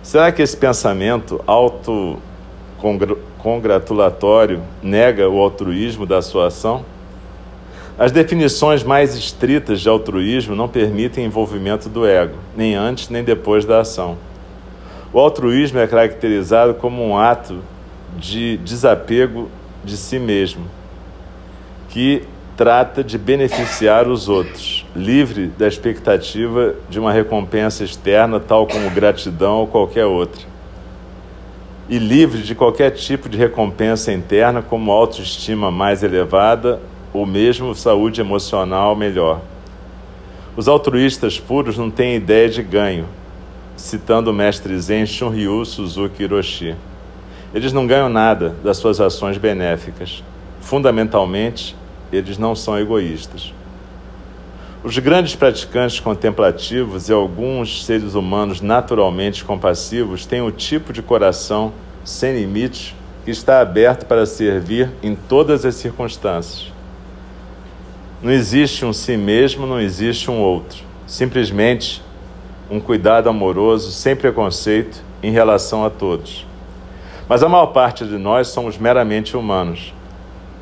será 0.00 0.30
que 0.30 0.42
esse 0.42 0.56
pensamento 0.56 1.42
auto 1.44 2.20
congratulatório 3.36 4.62
nega 4.80 5.28
o 5.28 5.40
altruísmo 5.40 6.06
da 6.06 6.22
sua 6.22 6.46
ação? 6.46 6.84
As 7.98 8.12
definições 8.12 8.84
mais 8.84 9.16
estritas 9.16 9.80
de 9.80 9.88
altruísmo 9.88 10.54
não 10.54 10.68
permitem 10.68 11.24
envolvimento 11.24 11.88
do 11.88 12.06
ego, 12.06 12.36
nem 12.56 12.76
antes 12.76 13.08
nem 13.08 13.24
depois 13.24 13.64
da 13.64 13.80
ação. 13.80 14.16
O 15.12 15.18
altruísmo 15.18 15.80
é 15.80 15.86
caracterizado 15.88 16.74
como 16.74 17.04
um 17.04 17.18
ato 17.18 17.58
de 18.16 18.56
desapego 18.58 19.48
de 19.84 19.96
si 19.96 20.18
mesmo, 20.18 20.66
que 21.88 22.22
trata 22.56 23.02
de 23.02 23.18
beneficiar 23.18 24.08
os 24.08 24.28
outros, 24.28 24.86
livre 24.94 25.46
da 25.58 25.66
expectativa 25.66 26.74
de 26.88 27.00
uma 27.00 27.12
recompensa 27.12 27.84
externa, 27.84 28.38
tal 28.38 28.66
como 28.66 28.90
gratidão 28.90 29.56
ou 29.58 29.66
qualquer 29.66 30.04
outra 30.04 30.52
e 31.92 31.98
livre 31.98 32.40
de 32.40 32.54
qualquer 32.54 32.90
tipo 32.92 33.28
de 33.28 33.36
recompensa 33.36 34.12
interna, 34.12 34.62
como 34.62 34.90
autoestima 34.90 35.70
mais 35.70 36.02
elevada 36.02 36.80
ou 37.12 37.26
mesmo 37.26 37.74
saúde 37.74 38.18
emocional 38.18 38.96
melhor. 38.96 39.42
Os 40.56 40.68
altruístas 40.68 41.38
puros 41.38 41.76
não 41.76 41.90
têm 41.90 42.16
ideia 42.16 42.48
de 42.48 42.62
ganho, 42.62 43.06
citando 43.76 44.30
o 44.30 44.32
mestre 44.32 44.78
Zen 44.80 45.04
Shunryu 45.04 45.66
Suzuki 45.66 46.22
Hiroshi. 46.22 46.74
Eles 47.54 47.72
não 47.72 47.86
ganham 47.86 48.08
nada 48.08 48.56
das 48.64 48.78
suas 48.78 49.00
ações 49.00 49.36
benéficas. 49.36 50.22
Fundamentalmente, 50.60 51.76
eles 52.12 52.38
não 52.38 52.54
são 52.54 52.78
egoístas. 52.78 53.52
Os 54.84 54.98
grandes 54.98 55.36
praticantes 55.36 56.00
contemplativos 56.00 57.08
e 57.08 57.12
alguns 57.12 57.84
seres 57.84 58.14
humanos 58.14 58.60
naturalmente 58.60 59.44
compassivos 59.44 60.26
têm 60.26 60.42
o 60.42 60.50
tipo 60.50 60.92
de 60.92 61.00
coração 61.00 61.72
sem 62.04 62.34
limites 62.34 62.94
que 63.24 63.30
está 63.30 63.60
aberto 63.60 64.06
para 64.06 64.26
servir 64.26 64.90
em 65.02 65.14
todas 65.14 65.64
as 65.64 65.76
circunstâncias. 65.76 66.72
Não 68.20 68.32
existe 68.32 68.84
um 68.84 68.92
si 68.92 69.16
mesmo, 69.16 69.66
não 69.66 69.80
existe 69.80 70.30
um 70.30 70.40
outro. 70.40 70.82
Simplesmente 71.06 72.02
um 72.70 72.80
cuidado 72.80 73.28
amoroso, 73.28 73.92
sem 73.92 74.16
preconceito, 74.16 75.02
em 75.22 75.30
relação 75.30 75.84
a 75.84 75.90
todos. 75.90 76.46
Mas 77.28 77.42
a 77.42 77.48
maior 77.48 77.66
parte 77.66 78.04
de 78.04 78.18
nós 78.18 78.48
somos 78.48 78.78
meramente 78.78 79.36
humanos. 79.36 79.94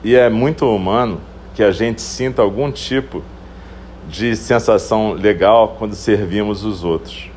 E 0.05 0.15
é 0.15 0.29
muito 0.29 0.67
humano 0.67 1.21
que 1.55 1.63
a 1.63 1.71
gente 1.71 2.01
sinta 2.01 2.43
algum 2.43 2.71
tipo 2.71 3.23
de 4.09 4.35
sensação 4.35 5.13
legal 5.13 5.77
quando 5.79 5.95
servimos 5.95 6.65
os 6.65 6.85
outros. 6.85 7.31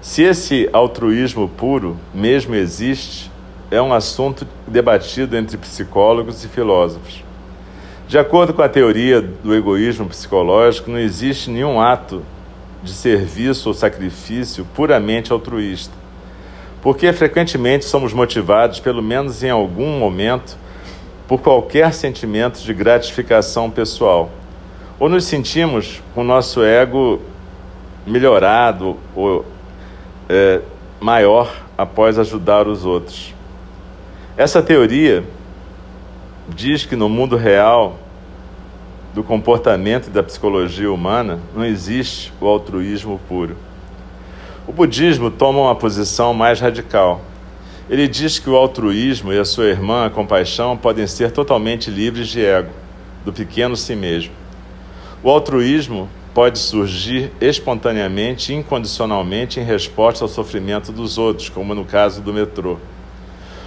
Se 0.00 0.22
esse 0.22 0.68
altruísmo 0.72 1.48
puro 1.48 1.96
mesmo 2.14 2.54
existe, 2.54 3.30
é 3.70 3.82
um 3.82 3.92
assunto 3.92 4.46
debatido 4.66 5.36
entre 5.36 5.56
psicólogos 5.56 6.44
e 6.44 6.48
filósofos. 6.48 7.24
De 8.06 8.16
acordo 8.16 8.54
com 8.54 8.62
a 8.62 8.68
teoria 8.68 9.20
do 9.20 9.52
egoísmo 9.52 10.06
psicológico, 10.06 10.90
não 10.90 10.98
existe 10.98 11.50
nenhum 11.50 11.80
ato 11.80 12.22
de 12.84 12.92
serviço 12.92 13.68
ou 13.68 13.74
sacrifício 13.74 14.64
puramente 14.76 15.32
altruísta. 15.32 15.92
Porque 16.86 17.12
frequentemente 17.12 17.84
somos 17.84 18.12
motivados, 18.12 18.78
pelo 18.78 19.02
menos 19.02 19.42
em 19.42 19.50
algum 19.50 19.98
momento, 19.98 20.56
por 21.26 21.40
qualquer 21.40 21.92
sentimento 21.92 22.60
de 22.60 22.72
gratificação 22.72 23.68
pessoal. 23.68 24.30
Ou 24.96 25.08
nos 25.08 25.24
sentimos 25.24 26.00
com 26.14 26.20
o 26.20 26.24
nosso 26.24 26.62
ego 26.62 27.20
melhorado 28.06 28.96
ou 29.16 29.44
é, 30.28 30.60
maior 31.00 31.52
após 31.76 32.20
ajudar 32.20 32.68
os 32.68 32.84
outros. 32.84 33.34
Essa 34.36 34.62
teoria 34.62 35.24
diz 36.48 36.86
que 36.86 36.94
no 36.94 37.08
mundo 37.08 37.34
real 37.34 37.98
do 39.12 39.24
comportamento 39.24 40.06
e 40.06 40.10
da 40.10 40.22
psicologia 40.22 40.92
humana 40.92 41.40
não 41.52 41.64
existe 41.64 42.32
o 42.40 42.46
altruísmo 42.46 43.20
puro. 43.28 43.56
O 44.68 44.72
budismo 44.72 45.30
toma 45.30 45.60
uma 45.60 45.76
posição 45.76 46.34
mais 46.34 46.58
radical. 46.58 47.20
Ele 47.88 48.08
diz 48.08 48.40
que 48.40 48.50
o 48.50 48.56
altruísmo 48.56 49.32
e 49.32 49.38
a 49.38 49.44
sua 49.44 49.66
irmã, 49.66 50.04
a 50.04 50.10
compaixão, 50.10 50.76
podem 50.76 51.06
ser 51.06 51.30
totalmente 51.30 51.88
livres 51.88 52.26
de 52.26 52.44
ego, 52.44 52.72
do 53.24 53.32
pequeno 53.32 53.76
si 53.76 53.94
mesmo. 53.94 54.32
O 55.22 55.30
altruísmo 55.30 56.08
pode 56.34 56.58
surgir 56.58 57.30
espontaneamente 57.40 58.52
e 58.52 58.56
incondicionalmente 58.56 59.60
em 59.60 59.62
resposta 59.62 60.24
ao 60.24 60.28
sofrimento 60.28 60.90
dos 60.90 61.16
outros, 61.16 61.48
como 61.48 61.72
no 61.72 61.84
caso 61.84 62.20
do 62.20 62.34
metrô. 62.34 62.76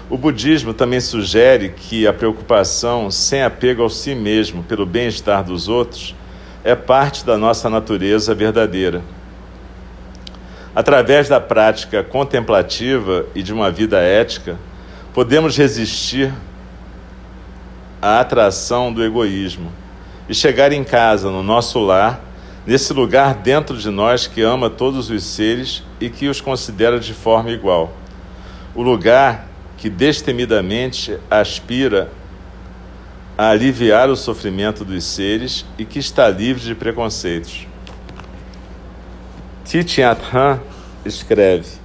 O 0.10 0.18
budismo 0.18 0.74
também 0.74 1.00
sugere 1.00 1.70
que 1.70 2.06
a 2.06 2.12
preocupação 2.12 3.10
sem 3.10 3.42
apego 3.42 3.84
ao 3.84 3.90
si 3.90 4.14
mesmo 4.14 4.64
pelo 4.64 4.86
bem-estar 4.86 5.46
dos 5.46 5.70
outros 5.70 6.14
é 6.62 6.76
parte 6.76 7.26
da 7.26 7.38
nossa 7.38 7.70
natureza 7.70 8.36
verdadeira. 8.36 9.02
Através 10.80 11.28
da 11.28 11.42
prática 11.42 12.02
contemplativa 12.02 13.26
e 13.36 13.44
de 13.44 13.52
uma 13.52 13.70
vida 13.70 14.00
ética, 14.00 14.58
podemos 15.14 15.58
resistir 15.58 16.34
à 18.02 18.22
atração 18.22 18.94
do 18.94 19.04
egoísmo 19.04 19.74
e 20.30 20.34
chegar 20.34 20.72
em 20.72 20.86
casa, 20.86 21.30
no 21.30 21.44
nosso 21.44 21.82
lar, 21.82 22.22
nesse 22.66 22.94
lugar 22.94 23.36
dentro 23.36 23.76
de 23.76 23.90
nós 23.90 24.26
que 24.26 24.42
ama 24.42 24.70
todos 24.70 25.10
os 25.10 25.22
seres 25.22 25.84
e 26.00 26.10
que 26.10 26.30
os 26.30 26.40
considera 26.40 26.98
de 26.98 27.14
forma 27.14 27.52
igual. 27.52 27.92
O 28.74 28.82
lugar 28.82 29.50
que 29.78 29.90
destemidamente 29.90 31.18
aspira 31.30 32.10
a 33.38 33.50
aliviar 33.50 34.10
o 34.10 34.16
sofrimento 34.16 34.86
dos 34.86 35.04
seres 35.04 35.66
e 35.78 35.84
que 35.84 36.00
está 36.00 36.30
livre 36.30 36.64
de 36.64 36.74
preconceitos. 36.74 37.68
Thich 39.66 40.00
Nhat 40.00 40.20
escreve 41.06 41.80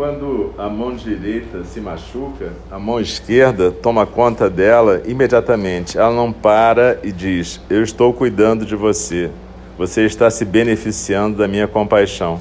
Quando 0.00 0.54
a 0.56 0.66
mão 0.66 0.96
direita 0.96 1.62
se 1.62 1.78
machuca, 1.78 2.54
a 2.70 2.78
mão 2.78 2.98
esquerda 2.98 3.70
toma 3.70 4.06
conta 4.06 4.48
dela 4.48 5.02
imediatamente. 5.04 5.98
Ela 5.98 6.10
não 6.10 6.32
para 6.32 6.98
e 7.02 7.12
diz: 7.12 7.60
Eu 7.68 7.82
estou 7.82 8.14
cuidando 8.14 8.64
de 8.64 8.74
você. 8.74 9.30
Você 9.76 10.06
está 10.06 10.30
se 10.30 10.42
beneficiando 10.46 11.36
da 11.36 11.46
minha 11.46 11.68
compaixão. 11.68 12.40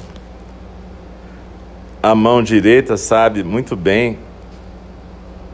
A 2.01 2.15
mão 2.15 2.41
direita 2.41 2.95
sabe 2.97 3.43
muito 3.43 3.75
bem 3.75 4.17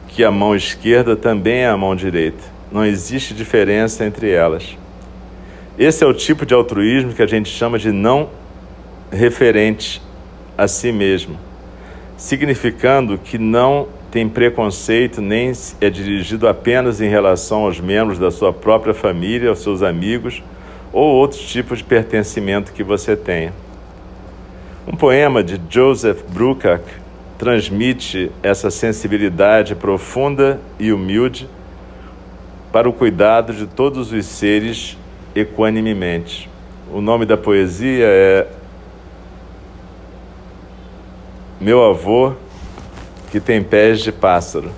que 0.08 0.24
a 0.24 0.32
mão 0.32 0.56
esquerda 0.56 1.16
também 1.16 1.60
é 1.60 1.68
a 1.68 1.78
mão 1.78 1.96
direita. 1.96 2.44
Não 2.72 2.86
existe 2.86 3.34
diferença 3.34 4.06
entre 4.06 4.30
elas. 4.32 4.78
Esse 5.78 6.04
é 6.04 6.08
o 6.08 6.14
tipo 6.14 6.46
de 6.46 6.54
altruísmo 6.54 7.14
que 7.14 7.22
a 7.22 7.28
gente 7.28 7.50
chama 7.50 7.78
de 7.80 7.92
não 7.92 8.30
referente 9.12 10.02
a 10.58 10.68
si 10.68 10.92
mesmo 10.92 11.38
significando 12.18 13.18
que 13.18 13.38
não 13.38 13.88
tem 14.10 14.30
preconceito 14.30 15.22
nem 15.22 15.52
é 15.82 15.90
dirigido 15.90 16.48
apenas 16.48 17.02
em 17.02 17.10
relação 17.10 17.66
aos 17.66 17.80
membros 17.80 18.18
da 18.18 18.32
sua 18.32 18.54
própria 18.54 18.94
família, 18.94 19.50
aos 19.50 19.60
seus 19.60 19.82
amigos 19.82 20.42
ou 20.94 21.16
outros 21.16 21.42
tipos 21.42 21.80
de 21.80 21.84
pertencimento 21.84 22.72
que 22.72 22.84
você 22.84 23.16
tenha. 23.16 23.54
Um 24.88 24.96
poema 24.96 25.44
de 25.44 25.60
Joseph 25.68 26.22
Bruckach 26.30 26.84
transmite 27.40 28.32
essa 28.44 28.70
sensibilidade 28.70 29.74
profunda 29.74 30.60
e 30.78 30.94
humilde 30.94 31.50
para 32.72 32.88
o 32.88 32.94
cuidado 32.94 33.52
de 33.52 33.66
todos 33.66 34.12
os 34.12 34.28
seres 34.28 34.96
equanimemente. 35.34 36.48
O 36.94 37.02
nome 37.02 37.26
da 37.26 37.36
poesia 37.36 38.06
é 38.06 38.48
meu 41.60 41.84
avô 41.84 42.34
que 43.32 43.40
tem 43.40 43.64
pés 43.64 44.02
de 44.02 44.12
pássaro. 44.12 44.72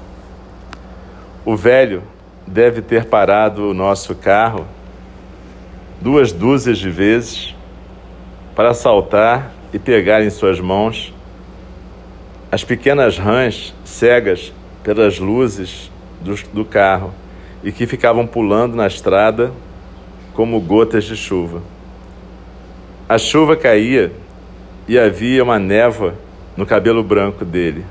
O 1.43 1.53
velho 1.53 2.01
deve 2.47 2.81
ter 2.81 3.03
parado 3.05 3.69
o 3.69 3.73
nosso 3.73 4.15
carro 4.15 4.65
duas 5.99 6.31
dúzias 6.31 6.77
de 6.77 6.89
vezes 6.89 7.53
para 8.55 8.73
saltar 8.73 9.56
e 9.73 9.79
pegar 9.79 10.23
em 10.23 10.29
suas 10.29 10.59
mãos 10.59 11.13
as 12.51 12.63
pequenas 12.63 13.17
rãs 13.17 13.73
cegas 13.83 14.53
pelas 14.83 15.19
luzes 15.19 15.91
do, 16.21 16.35
do 16.53 16.65
carro 16.65 17.13
e 17.63 17.71
que 17.71 17.85
ficavam 17.85 18.25
pulando 18.25 18.75
na 18.75 18.87
estrada 18.87 19.51
como 20.33 20.59
gotas 20.61 21.03
de 21.03 21.15
chuva. 21.15 21.61
A 23.09 23.17
chuva 23.17 23.55
caía 23.55 24.11
e 24.87 24.97
havia 24.97 25.43
uma 25.43 25.59
névoa 25.59 26.13
no 26.55 26.65
cabelo 26.65 27.03
branco 27.03 27.43
dele. 27.43 27.85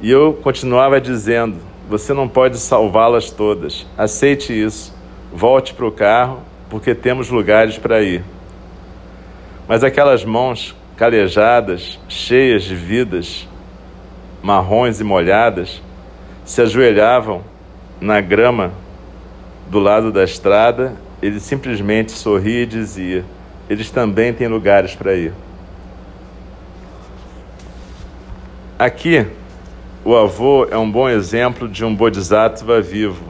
E 0.00 0.10
eu 0.10 0.34
continuava 0.42 1.00
dizendo: 1.00 1.56
Você 1.88 2.12
não 2.12 2.28
pode 2.28 2.58
salvá-las 2.58 3.30
todas. 3.30 3.86
Aceite 3.96 4.52
isso. 4.52 4.94
Volte 5.32 5.72
para 5.72 5.86
o 5.86 5.92
carro, 5.92 6.40
porque 6.68 6.94
temos 6.94 7.30
lugares 7.30 7.78
para 7.78 8.02
ir. 8.02 8.22
Mas 9.66 9.82
aquelas 9.82 10.24
mãos 10.24 10.74
calejadas, 11.02 11.98
cheias 12.08 12.62
de 12.62 12.76
vidas, 12.76 13.48
marrons 14.40 15.00
e 15.00 15.04
molhadas, 15.04 15.82
se 16.44 16.62
ajoelhavam 16.62 17.42
na 18.00 18.20
grama 18.20 18.70
do 19.68 19.80
lado 19.80 20.12
da 20.12 20.22
estrada. 20.22 20.94
Ele 21.20 21.40
simplesmente 21.40 22.12
sorria 22.12 22.62
e 22.62 22.66
dizia: 22.66 23.24
Eles 23.68 23.90
também 23.90 24.32
têm 24.32 24.46
lugares 24.46 24.94
para 24.94 25.12
ir. 25.16 25.32
Aqui, 28.78 29.26
o 30.04 30.14
avô 30.14 30.68
é 30.70 30.78
um 30.78 30.88
bom 30.88 31.08
exemplo 31.08 31.68
de 31.68 31.84
um 31.84 31.92
bodhisattva 31.92 32.80
vivo. 32.80 33.24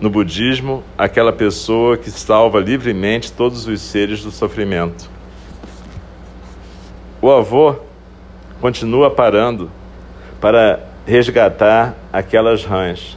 No 0.00 0.08
budismo, 0.08 0.82
aquela 0.96 1.34
pessoa 1.34 1.98
que 1.98 2.10
salva 2.10 2.58
livremente 2.58 3.30
todos 3.30 3.66
os 3.66 3.78
seres 3.82 4.22
do 4.22 4.30
sofrimento. 4.30 5.17
O 7.20 7.30
avô 7.30 7.76
continua 8.60 9.10
parando 9.10 9.70
para 10.40 10.80
resgatar 11.06 11.94
aquelas 12.12 12.64
rãs, 12.64 13.16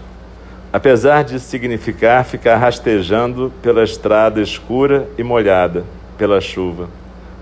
apesar 0.73 1.23
de 1.23 1.39
significar 1.39 2.25
ficar 2.25 2.57
rastejando 2.57 3.51
pela 3.61 3.83
estrada 3.83 4.41
escura 4.41 5.07
e 5.17 5.23
molhada 5.23 5.83
pela 6.17 6.41
chuva. 6.41 6.89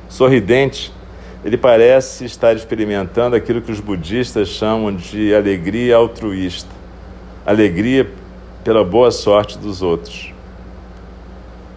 Sorridente, 0.10 0.92
ele 1.46 1.58
parece 1.58 2.26
estar 2.26 2.54
experimentando 2.54 3.36
aquilo 3.36 3.62
que 3.62 3.72
os 3.72 3.80
budistas 3.80 4.50
chamam 4.50 4.94
de 4.94 5.34
alegria 5.34 5.96
altruísta 5.96 6.80
alegria 7.46 8.08
pela 8.64 8.84
boa 8.84 9.10
sorte 9.10 9.58
dos 9.58 9.82
outros. 9.82 10.32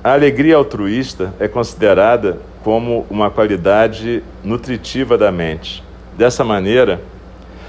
A 0.04 0.12
alegria 0.12 0.56
altruísta 0.56 1.32
é 1.40 1.48
considerada 1.48 2.38
como 2.62 3.06
uma 3.10 3.30
qualidade 3.30 4.22
nutritiva 4.42 5.18
da 5.18 5.32
mente. 5.32 5.82
Dessa 6.16 6.44
maneira, 6.44 7.00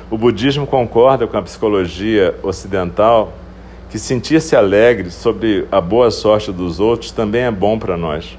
o 0.10 0.18
budismo 0.18 0.68
concorda 0.68 1.26
com 1.26 1.38
a 1.38 1.42
psicologia 1.42 2.36
ocidental 2.44 3.34
que 3.90 3.98
sentir-se 3.98 4.56
alegre 4.56 5.12
sobre 5.12 5.68
a 5.72 5.80
boa 5.80 6.12
sorte 6.12 6.52
dos 6.52 6.80
outros 6.80 7.12
também 7.12 7.44
é 7.44 7.52
bom 7.52 7.78
para 7.78 7.96
nós. 7.96 8.38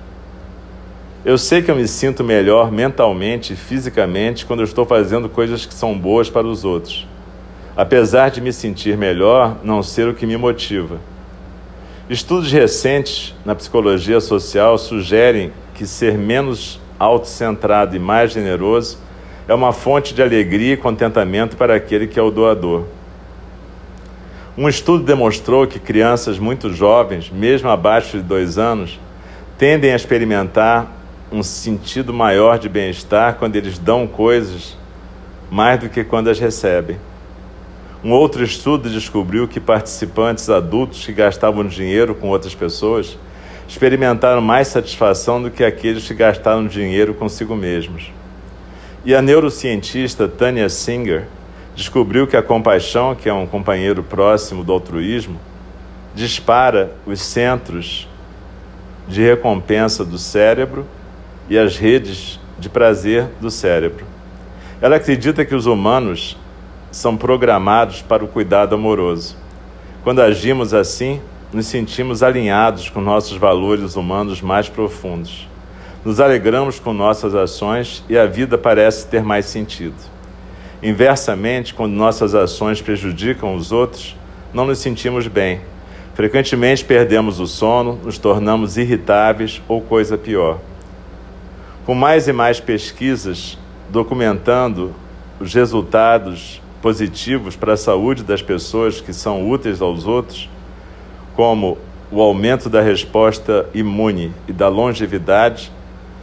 Eu 1.24 1.38
sei 1.38 1.62
que 1.62 1.70
eu 1.70 1.76
me 1.76 1.88
sinto 1.88 2.22
melhor 2.22 2.70
mentalmente 2.70 3.54
e 3.54 3.56
fisicamente 3.56 4.44
quando 4.44 4.60
eu 4.60 4.64
estou 4.64 4.84
fazendo 4.84 5.28
coisas 5.28 5.64
que 5.64 5.72
são 5.72 5.98
boas 5.98 6.28
para 6.28 6.46
os 6.46 6.64
outros. 6.64 7.08
Apesar 7.76 8.30
de 8.30 8.40
me 8.40 8.52
sentir 8.52 8.96
melhor, 8.96 9.56
não 9.64 9.82
ser 9.82 10.06
o 10.06 10.14
que 10.14 10.26
me 10.26 10.36
motiva. 10.36 10.98
Estudos 12.10 12.52
recentes 12.52 13.34
na 13.44 13.54
psicologia 13.54 14.20
social 14.20 14.76
sugerem 14.76 15.50
que 15.74 15.86
ser 15.86 16.16
menos 16.16 16.80
autocentrado 16.98 17.94
e 17.94 17.98
mais 17.98 18.32
generoso 18.32 18.98
é 19.46 19.52
uma 19.52 19.72
fonte 19.72 20.14
de 20.14 20.22
alegria 20.22 20.74
e 20.74 20.76
contentamento 20.76 21.56
para 21.56 21.74
aquele 21.74 22.06
que 22.06 22.18
é 22.18 22.22
o 22.22 22.30
doador. 22.30 22.84
Um 24.56 24.68
estudo 24.68 25.04
demonstrou 25.04 25.66
que 25.66 25.78
crianças 25.78 26.38
muito 26.38 26.72
jovens, 26.72 27.28
mesmo 27.28 27.68
abaixo 27.68 28.16
de 28.16 28.22
dois 28.22 28.56
anos, 28.56 29.00
tendem 29.58 29.92
a 29.92 29.96
experimentar 29.96 30.90
um 31.30 31.42
sentido 31.42 32.12
maior 32.14 32.58
de 32.58 32.68
bem-estar 32.68 33.34
quando 33.34 33.56
eles 33.56 33.78
dão 33.78 34.06
coisas 34.06 34.78
mais 35.50 35.80
do 35.80 35.88
que 35.88 36.04
quando 36.04 36.28
as 36.28 36.38
recebem. 36.38 36.96
Um 38.02 38.12
outro 38.12 38.44
estudo 38.44 38.88
descobriu 38.88 39.48
que 39.48 39.58
participantes 39.58 40.48
adultos 40.48 41.04
que 41.04 41.12
gastavam 41.12 41.66
dinheiro 41.66 42.14
com 42.14 42.28
outras 42.28 42.54
pessoas 42.54 43.18
experimentaram 43.68 44.40
mais 44.40 44.68
satisfação 44.68 45.42
do 45.42 45.50
que 45.50 45.64
aqueles 45.64 46.06
que 46.06 46.14
gastaram 46.14 46.66
dinheiro 46.66 47.14
consigo 47.14 47.56
mesmos. 47.56 48.12
E 49.04 49.14
a 49.14 49.22
neurocientista 49.22 50.28
Tanya 50.28 50.68
Singer 50.68 51.26
descobriu 51.74 52.26
que 52.26 52.36
a 52.36 52.42
compaixão, 52.42 53.14
que 53.14 53.28
é 53.28 53.34
um 53.34 53.46
companheiro 53.46 54.02
próximo 54.02 54.62
do 54.62 54.72
altruísmo, 54.72 55.38
dispara 56.14 56.92
os 57.04 57.20
centros 57.20 58.08
de 59.08 59.22
recompensa 59.22 60.04
do 60.04 60.18
cérebro 60.18 60.86
e 61.48 61.58
as 61.58 61.76
redes 61.76 62.40
de 62.58 62.68
prazer 62.68 63.26
do 63.40 63.50
cérebro. 63.50 64.06
Ela 64.80 64.96
acredita 64.96 65.44
que 65.44 65.54
os 65.54 65.66
humanos 65.66 66.36
são 66.90 67.16
programados 67.16 68.00
para 68.02 68.24
o 68.24 68.28
cuidado 68.28 68.74
amoroso. 68.74 69.36
Quando 70.02 70.22
agimos 70.22 70.72
assim, 70.72 71.20
nos 71.54 71.66
sentimos 71.66 72.20
alinhados 72.20 72.90
com 72.90 73.00
nossos 73.00 73.36
valores 73.36 73.94
humanos 73.94 74.40
mais 74.42 74.68
profundos. 74.68 75.48
Nos 76.04 76.18
alegramos 76.18 76.80
com 76.80 76.92
nossas 76.92 77.32
ações 77.32 78.04
e 78.08 78.18
a 78.18 78.26
vida 78.26 78.58
parece 78.58 79.06
ter 79.06 79.22
mais 79.22 79.46
sentido. 79.46 79.94
Inversamente, 80.82 81.72
quando 81.72 81.92
nossas 81.92 82.34
ações 82.34 82.82
prejudicam 82.82 83.54
os 83.54 83.70
outros, 83.70 84.16
não 84.52 84.66
nos 84.66 84.80
sentimos 84.80 85.28
bem. 85.28 85.60
Frequentemente 86.14 86.84
perdemos 86.84 87.38
o 87.38 87.46
sono, 87.46 88.00
nos 88.02 88.18
tornamos 88.18 88.76
irritáveis 88.76 89.62
ou 89.68 89.80
coisa 89.80 90.18
pior. 90.18 90.58
Com 91.86 91.94
mais 91.94 92.26
e 92.26 92.32
mais 92.32 92.58
pesquisas 92.58 93.56
documentando 93.90 94.92
os 95.38 95.54
resultados 95.54 96.60
positivos 96.82 97.54
para 97.54 97.74
a 97.74 97.76
saúde 97.76 98.24
das 98.24 98.42
pessoas 98.42 99.00
que 99.00 99.12
são 99.12 99.48
úteis 99.48 99.80
aos 99.80 100.04
outros, 100.04 100.48
como 101.34 101.78
o 102.10 102.20
aumento 102.20 102.68
da 102.68 102.80
resposta 102.80 103.68
imune 103.74 104.32
e 104.46 104.52
da 104.52 104.68
longevidade, 104.68 105.72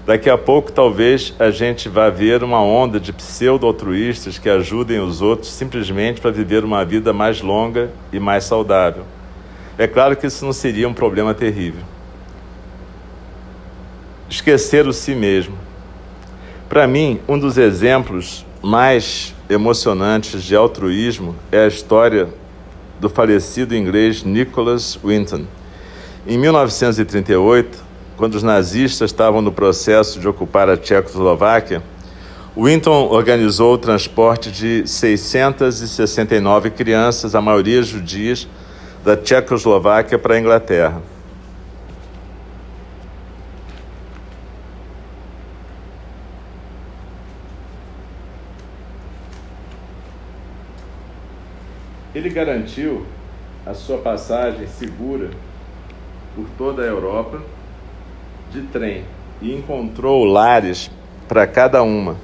daqui 0.05 0.29
a 0.29 0.37
pouco 0.37 0.71
talvez 0.71 1.33
a 1.37 1.51
gente 1.51 1.89
vá 1.89 2.09
ver 2.09 2.43
uma 2.43 2.61
onda 2.61 2.99
de 2.99 3.11
pseudo-altruístas 3.11 4.37
que 4.37 4.49
ajudem 4.49 4.99
os 4.99 5.21
outros 5.21 5.51
simplesmente 5.51 6.21
para 6.21 6.31
viver 6.31 6.63
uma 6.63 6.85
vida 6.85 7.11
mais 7.11 7.41
longa 7.41 7.91
e 8.11 8.19
mais 8.19 8.45
saudável. 8.45 9.03
É 9.77 9.87
claro 9.87 10.15
que 10.15 10.27
isso 10.27 10.45
não 10.45 10.53
seria 10.53 10.87
um 10.87 10.93
problema 10.93 11.33
terrível. 11.33 11.81
Esquecer 14.29 14.87
o 14.87 14.93
si 14.93 15.13
mesmo. 15.13 15.57
Para 16.69 16.87
mim, 16.87 17.19
um 17.27 17.37
dos 17.37 17.57
exemplos 17.57 18.45
mais 18.61 19.35
emocionantes 19.49 20.41
de 20.43 20.55
altruísmo 20.55 21.35
é 21.51 21.65
a 21.65 21.67
história 21.67 22.29
do 23.01 23.09
falecido 23.09 23.75
inglês 23.75 24.23
Nicholas 24.23 24.97
Winton. 25.03 25.45
Em 26.27 26.37
1938, 26.37 27.79
quando 28.15 28.35
os 28.35 28.43
nazistas 28.43 29.09
estavam 29.09 29.41
no 29.41 29.51
processo 29.51 30.19
de 30.19 30.27
ocupar 30.27 30.69
a 30.69 30.77
Tchecoslováquia, 30.77 31.81
Winton 32.55 33.07
organizou 33.09 33.73
o 33.73 33.77
transporte 33.79 34.51
de 34.51 34.87
669 34.87 36.69
crianças, 36.69 37.33
a 37.33 37.41
maioria 37.41 37.81
judias, 37.81 38.47
da 39.03 39.17
Tchecoslováquia 39.17 40.19
para 40.19 40.35
a 40.35 40.39
Inglaterra. 40.39 41.01
Ele 52.13 52.29
garantiu 52.29 53.05
a 53.65 53.73
sua 53.73 53.97
passagem 53.97 54.67
segura 54.67 55.29
por 56.35 56.45
toda 56.57 56.81
a 56.81 56.85
Europa 56.85 57.41
de 58.51 58.61
trem 58.63 59.05
e 59.41 59.55
encontrou 59.55 60.25
lares 60.25 60.91
para 61.27 61.47
cada 61.47 61.81
uma 61.81 62.17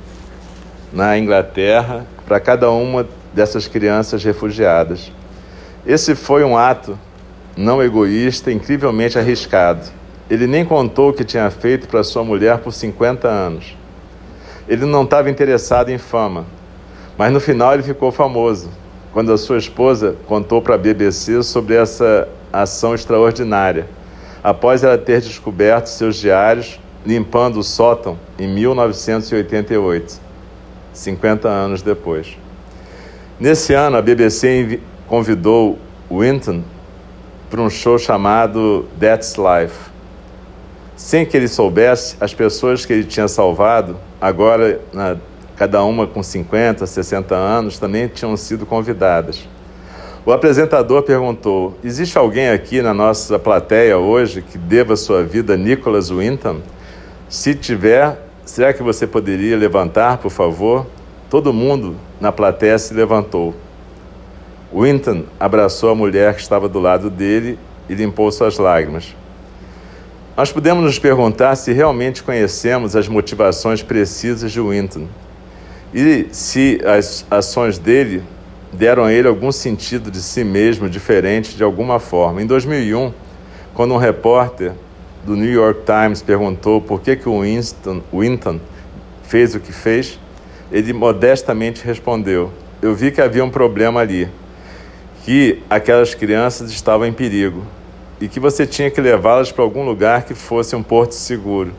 na 0.92 1.18
Inglaterra, 1.18 2.06
para 2.26 2.38
cada 2.38 2.70
uma 2.70 3.08
dessas 3.34 3.66
crianças 3.66 4.24
refugiadas. 4.24 5.12
Esse 5.86 6.16
foi 6.16 6.44
um 6.44 6.58
ato 6.58 7.00
não 7.56 7.82
egoísta, 7.82 8.52
incrivelmente 8.52 9.18
arriscado. 9.18 9.88
Ele 10.30 10.48
nem 10.48 10.66
contou 10.66 11.10
o 11.12 11.14
que 11.14 11.24
tinha 11.24 11.50
feito 11.50 11.88
para 11.88 12.04
sua 12.04 12.26
mulher 12.26 12.58
por 12.58 12.74
50 12.74 13.26
anos. 13.26 13.78
Ele 14.68 14.86
não 14.86 15.04
estava 15.04 15.30
interessado 15.30 15.90
em 15.90 15.98
fama, 15.98 16.46
mas 17.18 17.32
no 17.32 17.40
final 17.40 17.74
ele 17.74 17.84
ficou 17.84 18.12
famoso 18.12 18.70
quando 19.18 19.34
a 19.34 19.38
sua 19.40 19.58
esposa 19.58 20.16
contou 20.28 20.62
para 20.62 20.76
a 20.76 20.78
BBC 20.78 21.42
sobre 21.42 21.74
essa 21.74 22.30
ação 22.54 22.94
extraordinária, 22.94 23.88
após 24.44 24.84
ela 24.84 24.96
ter 24.96 25.22
descoberto 25.22 25.88
seus 25.88 26.18
diários 26.18 26.80
limpando 27.04 27.58
o 27.58 27.64
sótão 27.64 28.20
em 28.38 28.48
1988, 28.48 30.22
50 30.94 31.50
anos 31.50 31.82
depois. 31.82 32.38
Nesse 33.40 33.74
ano, 33.74 33.98
a 33.98 34.04
BBC 34.04 34.80
convidou 35.08 35.80
Winton 36.12 36.62
para 37.50 37.62
um 37.62 37.72
show 37.72 37.98
chamado 37.98 38.86
That's 39.00 39.36
Life. 39.36 39.90
Sem 40.96 41.26
que 41.26 41.36
ele 41.36 41.48
soubesse, 41.48 42.16
as 42.22 42.36
pessoas 42.36 42.86
que 42.86 42.94
ele 42.94 43.04
tinha 43.04 43.28
salvado, 43.28 43.98
agora 44.22 44.80
na 44.94 45.18
cada 45.58 45.84
uma 45.84 46.06
com 46.06 46.22
50, 46.22 46.86
60 46.86 47.36
anos, 47.36 47.80
também 47.80 48.08
tinham 48.08 48.38
sido 48.38 48.66
convidadas. 48.66 49.48
O 50.26 50.32
apresentador 50.32 51.02
perguntou: 51.02 51.76
Existe 51.84 52.18
alguém 52.18 52.50
aqui 52.50 52.82
na 52.82 52.94
nossa 52.94 53.40
plateia 53.40 53.98
hoje 53.98 54.42
que 54.42 54.58
deva 54.58 54.96
sua 54.96 55.24
vida 55.24 55.56
a 55.56 55.58
Nicholas 55.58 56.10
Winton? 56.10 56.60
Se 57.28 57.56
tiver, 57.56 58.22
será 58.46 58.72
que 58.72 58.84
você 58.84 59.08
poderia 59.08 59.58
levantar, 59.58 60.20
por 60.20 60.30
favor? 60.30 60.86
Todo 61.30 61.52
mundo 61.52 61.96
na 62.22 62.32
plateia 62.32 62.78
se 62.78 62.94
levantou. 62.94 63.56
Winton 64.74 65.24
abraçou 65.40 65.90
a 65.90 65.96
mulher 65.96 66.36
que 66.36 66.42
estava 66.42 66.70
do 66.70 66.80
lado 66.80 67.10
dele 67.10 67.58
e 67.90 67.96
limpou 67.96 68.32
suas 68.32 68.58
lágrimas. 68.58 69.16
Nós 70.36 70.52
podemos 70.52 70.84
nos 70.84 71.00
perguntar 71.00 71.56
se 71.56 71.74
realmente 71.74 72.22
conhecemos 72.22 72.96
as 72.96 73.08
motivações 73.08 73.82
precisas 73.82 74.52
de 74.52 74.62
Winton 74.62 75.08
e 75.94 76.28
se 76.32 76.82
as 76.86 77.26
ações 77.30 77.78
dele 77.78 78.24
deram 78.74 79.06
a 79.06 79.14
ele 79.14 79.28
algum 79.28 79.52
sentido 79.52 80.12
de 80.12 80.22
si 80.22 80.44
mesmo 80.44 80.90
diferente 80.90 81.56
de 81.56 81.64
alguma 81.64 82.00
forma. 82.00 82.42
Em 82.42 82.46
2001, 82.46 83.14
quando 83.74 83.94
um 83.94 83.98
repórter 83.98 84.74
do 85.26 85.36
New 85.36 85.52
York 85.52 85.82
Times 85.86 86.22
perguntou 86.22 86.82
por 86.82 87.02
que, 87.02 87.16
que 87.16 87.30
o 87.30 87.42
Winston, 87.42 88.02
Winton 88.14 88.60
fez 89.24 89.56
o 89.56 89.60
que 89.60 89.72
fez, 89.72 90.20
ele 90.72 90.94
modestamente 90.94 91.84
respondeu: 91.84 92.52
Eu 92.82 92.94
vi 92.94 93.12
que 93.12 93.22
havia 93.22 93.44
um 93.44 93.50
problema 93.50 94.02
ali, 94.02 94.30
que 95.24 95.62
aquelas 95.70 96.14
crianças 96.14 96.72
estavam 96.72 97.08
em 97.08 97.14
perigo 97.14 97.64
e 98.20 98.28
que 98.28 98.40
você 98.40 98.66
tinha 98.66 98.90
que 98.90 99.00
levá-las 99.00 99.52
para 99.52 99.64
algum 99.64 99.86
lugar 99.86 100.24
que 100.24 100.34
fosse 100.34 100.76
um 100.76 100.84
porto 100.84 101.14
seguro. 101.14 101.72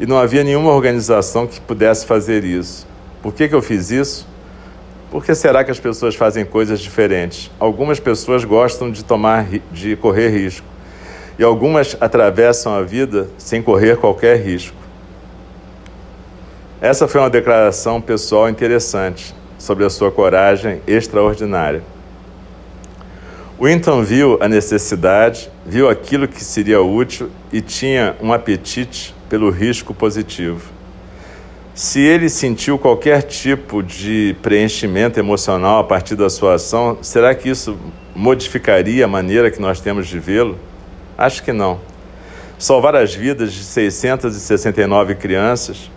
E 0.00 0.06
não 0.06 0.18
havia 0.18 0.42
nenhuma 0.42 0.72
organização 0.72 1.46
que 1.46 1.60
pudesse 1.60 2.04
fazer 2.06 2.42
isso. 2.42 2.86
Por 3.24 3.32
que, 3.32 3.48
que 3.48 3.54
eu 3.54 3.62
fiz 3.62 3.90
isso? 3.90 4.28
Por 5.10 5.24
que 5.24 5.34
será 5.34 5.64
que 5.64 5.70
as 5.70 5.80
pessoas 5.80 6.14
fazem 6.14 6.44
coisas 6.44 6.78
diferentes? 6.78 7.50
Algumas 7.58 7.98
pessoas 7.98 8.44
gostam 8.44 8.90
de 8.90 9.02
tomar, 9.02 9.46
de 9.72 9.96
correr 9.96 10.28
risco, 10.28 10.66
e 11.38 11.42
algumas 11.42 11.96
atravessam 12.02 12.74
a 12.74 12.82
vida 12.82 13.26
sem 13.38 13.62
correr 13.62 13.96
qualquer 13.96 14.44
risco. 14.44 14.76
Essa 16.82 17.08
foi 17.08 17.18
uma 17.18 17.30
declaração 17.30 17.98
pessoal 17.98 18.46
interessante 18.46 19.34
sobre 19.58 19.86
a 19.86 19.88
sua 19.88 20.12
coragem 20.12 20.82
extraordinária. 20.86 21.82
Winton 23.58 24.02
viu 24.02 24.36
a 24.38 24.48
necessidade, 24.48 25.50
viu 25.64 25.88
aquilo 25.88 26.28
que 26.28 26.44
seria 26.44 26.82
útil 26.82 27.30
e 27.50 27.62
tinha 27.62 28.16
um 28.20 28.34
apetite 28.34 29.14
pelo 29.30 29.48
risco 29.48 29.94
positivo. 29.94 30.73
Se 31.74 31.98
ele 31.98 32.28
sentiu 32.28 32.78
qualquer 32.78 33.22
tipo 33.22 33.82
de 33.82 34.36
preenchimento 34.40 35.18
emocional 35.18 35.80
a 35.80 35.84
partir 35.84 36.14
da 36.14 36.30
sua 36.30 36.54
ação, 36.54 36.98
será 37.02 37.34
que 37.34 37.48
isso 37.48 37.76
modificaria 38.14 39.04
a 39.04 39.08
maneira 39.08 39.50
que 39.50 39.60
nós 39.60 39.80
temos 39.80 40.06
de 40.06 40.20
vê-lo? 40.20 40.56
Acho 41.18 41.42
que 41.42 41.52
não. 41.52 41.80
Salvar 42.60 42.94
as 42.94 43.12
vidas 43.12 43.52
de 43.52 43.64
669 43.64 45.16
crianças 45.16 45.90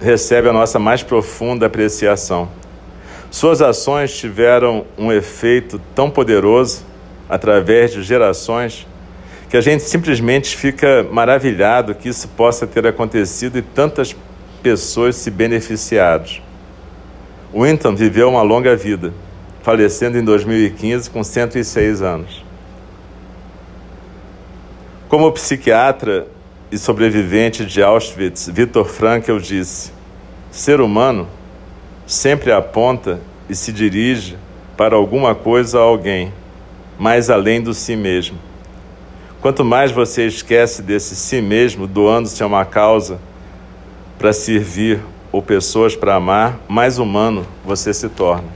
recebe 0.00 0.48
a 0.48 0.52
nossa 0.52 0.78
mais 0.78 1.02
profunda 1.02 1.66
apreciação. 1.66 2.48
Suas 3.30 3.60
ações 3.60 4.16
tiveram 4.16 4.86
um 4.96 5.12
efeito 5.12 5.78
tão 5.94 6.10
poderoso 6.10 6.86
através 7.28 7.92
de 7.92 8.02
gerações 8.02 8.86
que 9.50 9.58
a 9.58 9.60
gente 9.60 9.82
simplesmente 9.82 10.56
fica 10.56 11.06
maravilhado 11.12 11.94
que 11.94 12.08
isso 12.08 12.26
possa 12.28 12.66
ter 12.66 12.86
acontecido 12.86 13.58
e 13.58 13.62
tantas 13.62 14.14
pessoas 14.14 14.29
se 15.12 15.30
beneficiaram. 15.30 16.24
Winton 17.52 17.94
viveu 17.94 18.28
uma 18.28 18.42
longa 18.42 18.76
vida, 18.76 19.12
falecendo 19.62 20.18
em 20.18 20.24
2015 20.24 21.10
com 21.10 21.24
106 21.24 22.02
anos. 22.02 22.44
Como 25.08 25.32
psiquiatra 25.32 26.28
e 26.70 26.78
sobrevivente 26.78 27.64
de 27.64 27.82
Auschwitz, 27.82 28.48
Viktor 28.48 28.84
Frankl 28.84 29.38
disse: 29.38 29.92
ser 30.50 30.80
humano 30.80 31.26
sempre 32.06 32.52
aponta 32.52 33.20
e 33.48 33.54
se 33.54 33.72
dirige 33.72 34.36
para 34.76 34.94
alguma 34.94 35.34
coisa 35.34 35.80
ou 35.80 35.88
alguém, 35.88 36.32
mais 36.98 37.28
além 37.28 37.60
do 37.60 37.74
si 37.74 37.96
mesmo. 37.96 38.38
Quanto 39.40 39.64
mais 39.64 39.90
você 39.90 40.26
esquece 40.26 40.82
desse 40.82 41.16
si 41.16 41.40
mesmo, 41.40 41.86
doando-se 41.86 42.42
a 42.42 42.46
uma 42.46 42.64
causa 42.64 43.18
para 44.20 44.34
servir 44.34 45.02
ou 45.32 45.40
pessoas 45.40 45.96
para 45.96 46.14
amar, 46.14 46.60
mais 46.68 46.98
humano 46.98 47.46
você 47.64 47.94
se 47.94 48.06
torna. 48.06 48.46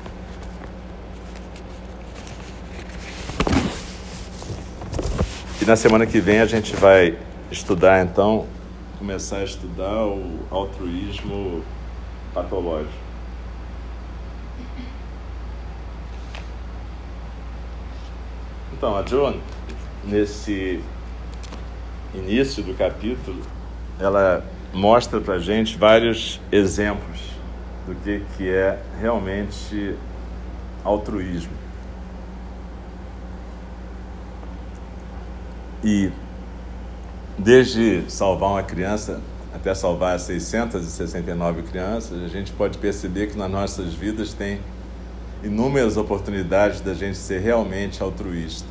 E 5.63 5.65
na 5.65 5.75
semana 5.75 6.05
que 6.05 6.21
vem 6.21 6.41
a 6.41 6.45
gente 6.45 6.77
vai 6.77 7.17
estudar 7.51 8.05
então, 8.05 8.47
começar 8.99 9.39
a 9.39 9.45
estudar 9.45 10.05
o 10.05 10.41
altruísmo 10.51 11.65
patológico. 12.35 12.93
Então, 18.77 18.99
a 18.99 19.07
Joan, 19.07 19.37
nesse 20.05 20.79
início 22.15 22.63
do 22.63 22.75
capítulo, 22.75 23.41
ela 23.99 24.45
mostra 24.75 25.21
para 25.21 25.39
gente 25.39 25.79
vários 25.79 26.41
exemplos 26.51 27.21
do 27.87 27.95
que, 28.03 28.23
que 28.37 28.49
é 28.49 28.79
realmente 29.01 29.95
altruísmo. 30.83 31.53
E 35.83 36.11
desde 37.39 38.05
salvar 38.09 38.51
uma 38.51 38.63
criança 38.63 39.21
até 39.55 39.73
salvar 39.75 40.19
669 40.19 41.63
crianças, 41.63 42.23
a 42.23 42.29
gente 42.29 42.53
pode 42.53 42.77
perceber 42.79 43.29
que 43.29 43.39
nas 43.39 43.51
nossas 43.51 43.95
vidas 43.95 44.33
tem 44.35 44.61
inúmeras 45.45 45.97
oportunidades 45.97 46.81
da 46.81 46.93
gente 46.93 47.17
ser 47.17 47.41
realmente 47.41 48.03
altruísta. 48.03 48.67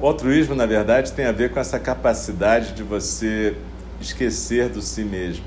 O 0.00 0.06
altruísmo, 0.06 0.54
na 0.54 0.66
verdade, 0.66 1.12
tem 1.12 1.26
a 1.26 1.32
ver 1.32 1.50
com 1.50 1.60
essa 1.60 1.78
capacidade 1.78 2.72
de 2.72 2.82
você 2.82 3.56
esquecer 4.00 4.68
do 4.68 4.82
si 4.82 5.04
mesmo 5.04 5.44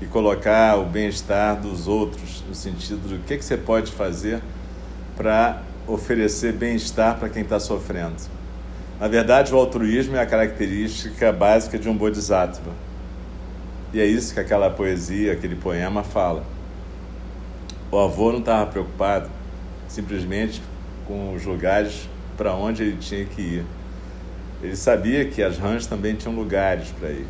e 0.00 0.06
colocar 0.06 0.78
o 0.78 0.84
bem-estar 0.84 1.60
dos 1.60 1.88
outros, 1.88 2.42
no 2.48 2.54
sentido 2.54 3.08
do 3.08 3.18
que, 3.24 3.36
que 3.36 3.44
você 3.44 3.56
pode 3.56 3.90
fazer 3.92 4.40
para 5.16 5.62
oferecer 5.86 6.52
bem-estar 6.52 7.18
para 7.18 7.28
quem 7.28 7.42
está 7.42 7.58
sofrendo. 7.58 8.16
Na 9.00 9.08
verdade, 9.08 9.54
o 9.54 9.56
altruísmo 9.56 10.16
é 10.16 10.20
a 10.20 10.26
característica 10.26 11.32
básica 11.32 11.78
de 11.78 11.88
um 11.88 11.96
bodhisattva. 11.96 12.72
E 13.92 14.00
é 14.00 14.04
isso 14.04 14.34
que 14.34 14.40
aquela 14.40 14.70
poesia, 14.70 15.32
aquele 15.32 15.56
poema 15.56 16.02
fala. 16.02 16.44
O 17.90 17.98
avô 17.98 18.32
não 18.32 18.40
estava 18.40 18.66
preocupado 18.70 19.30
simplesmente 19.88 20.60
com 21.06 21.32
os 21.32 21.44
lugares 21.44 22.08
para 22.36 22.54
onde 22.54 22.82
ele 22.82 22.96
tinha 22.98 23.24
que 23.24 23.40
ir. 23.40 23.64
Ele 24.62 24.76
sabia 24.76 25.24
que 25.24 25.42
as 25.42 25.56
rãs 25.56 25.86
também 25.86 26.14
tinham 26.14 26.34
lugares 26.34 26.88
para 26.90 27.10
ir. 27.10 27.26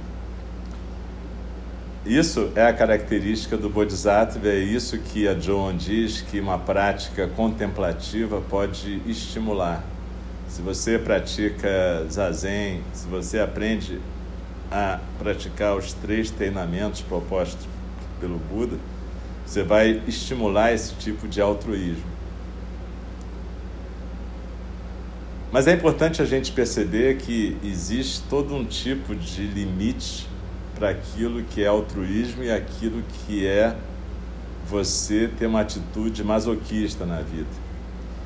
Isso 2.08 2.50
é 2.54 2.62
a 2.62 2.72
característica 2.72 3.54
do 3.54 3.68
Bodhisattva, 3.68 4.48
é 4.48 4.58
isso 4.58 4.96
que 4.96 5.28
a 5.28 5.38
Joan 5.38 5.76
diz 5.76 6.22
que 6.22 6.40
uma 6.40 6.58
prática 6.58 7.28
contemplativa 7.28 8.40
pode 8.48 9.02
estimular. 9.06 9.84
Se 10.48 10.62
você 10.62 10.98
pratica 10.98 12.06
zazen, 12.10 12.80
se 12.94 13.06
você 13.06 13.38
aprende 13.38 14.00
a 14.72 15.00
praticar 15.18 15.76
os 15.76 15.92
três 15.92 16.30
treinamentos 16.30 17.02
propostos 17.02 17.68
pelo 18.18 18.38
Buda, 18.38 18.78
você 19.44 19.62
vai 19.62 20.02
estimular 20.06 20.72
esse 20.72 20.94
tipo 20.94 21.28
de 21.28 21.42
altruísmo. 21.42 22.10
Mas 25.52 25.66
é 25.66 25.74
importante 25.74 26.22
a 26.22 26.24
gente 26.24 26.52
perceber 26.52 27.18
que 27.18 27.58
existe 27.62 28.22
todo 28.30 28.54
um 28.54 28.64
tipo 28.64 29.14
de 29.14 29.46
limite 29.46 30.26
para 30.78 30.90
aquilo 30.90 31.42
que 31.42 31.62
é 31.62 31.66
altruísmo 31.66 32.44
e 32.44 32.50
aquilo 32.50 33.02
que 33.02 33.46
é 33.46 33.74
você 34.68 35.28
ter 35.38 35.46
uma 35.46 35.60
atitude 35.60 36.22
masoquista 36.22 37.04
na 37.04 37.20
vida. 37.20 37.48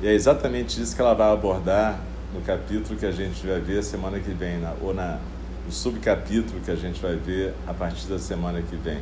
E 0.01 0.07
é 0.07 0.13
exatamente 0.13 0.81
isso 0.81 0.95
que 0.95 1.01
ela 1.01 1.13
vai 1.13 1.31
abordar 1.31 1.99
no 2.33 2.41
capítulo 2.41 2.99
que 2.99 3.05
a 3.05 3.11
gente 3.11 3.45
vai 3.45 3.59
ver 3.59 3.83
semana 3.83 4.19
que 4.19 4.31
vem, 4.31 4.59
na, 4.59 4.73
ou 4.81 4.93
na, 4.93 5.19
no 5.65 5.71
subcapítulo 5.71 6.61
que 6.61 6.69
a 6.69 6.75
gente 6.75 7.01
vai 7.01 7.15
ver 7.15 7.53
a 7.67 7.73
partir 7.73 8.05
da 8.07 8.19
semana 8.19 8.61
que 8.61 8.75
vem. 8.75 8.99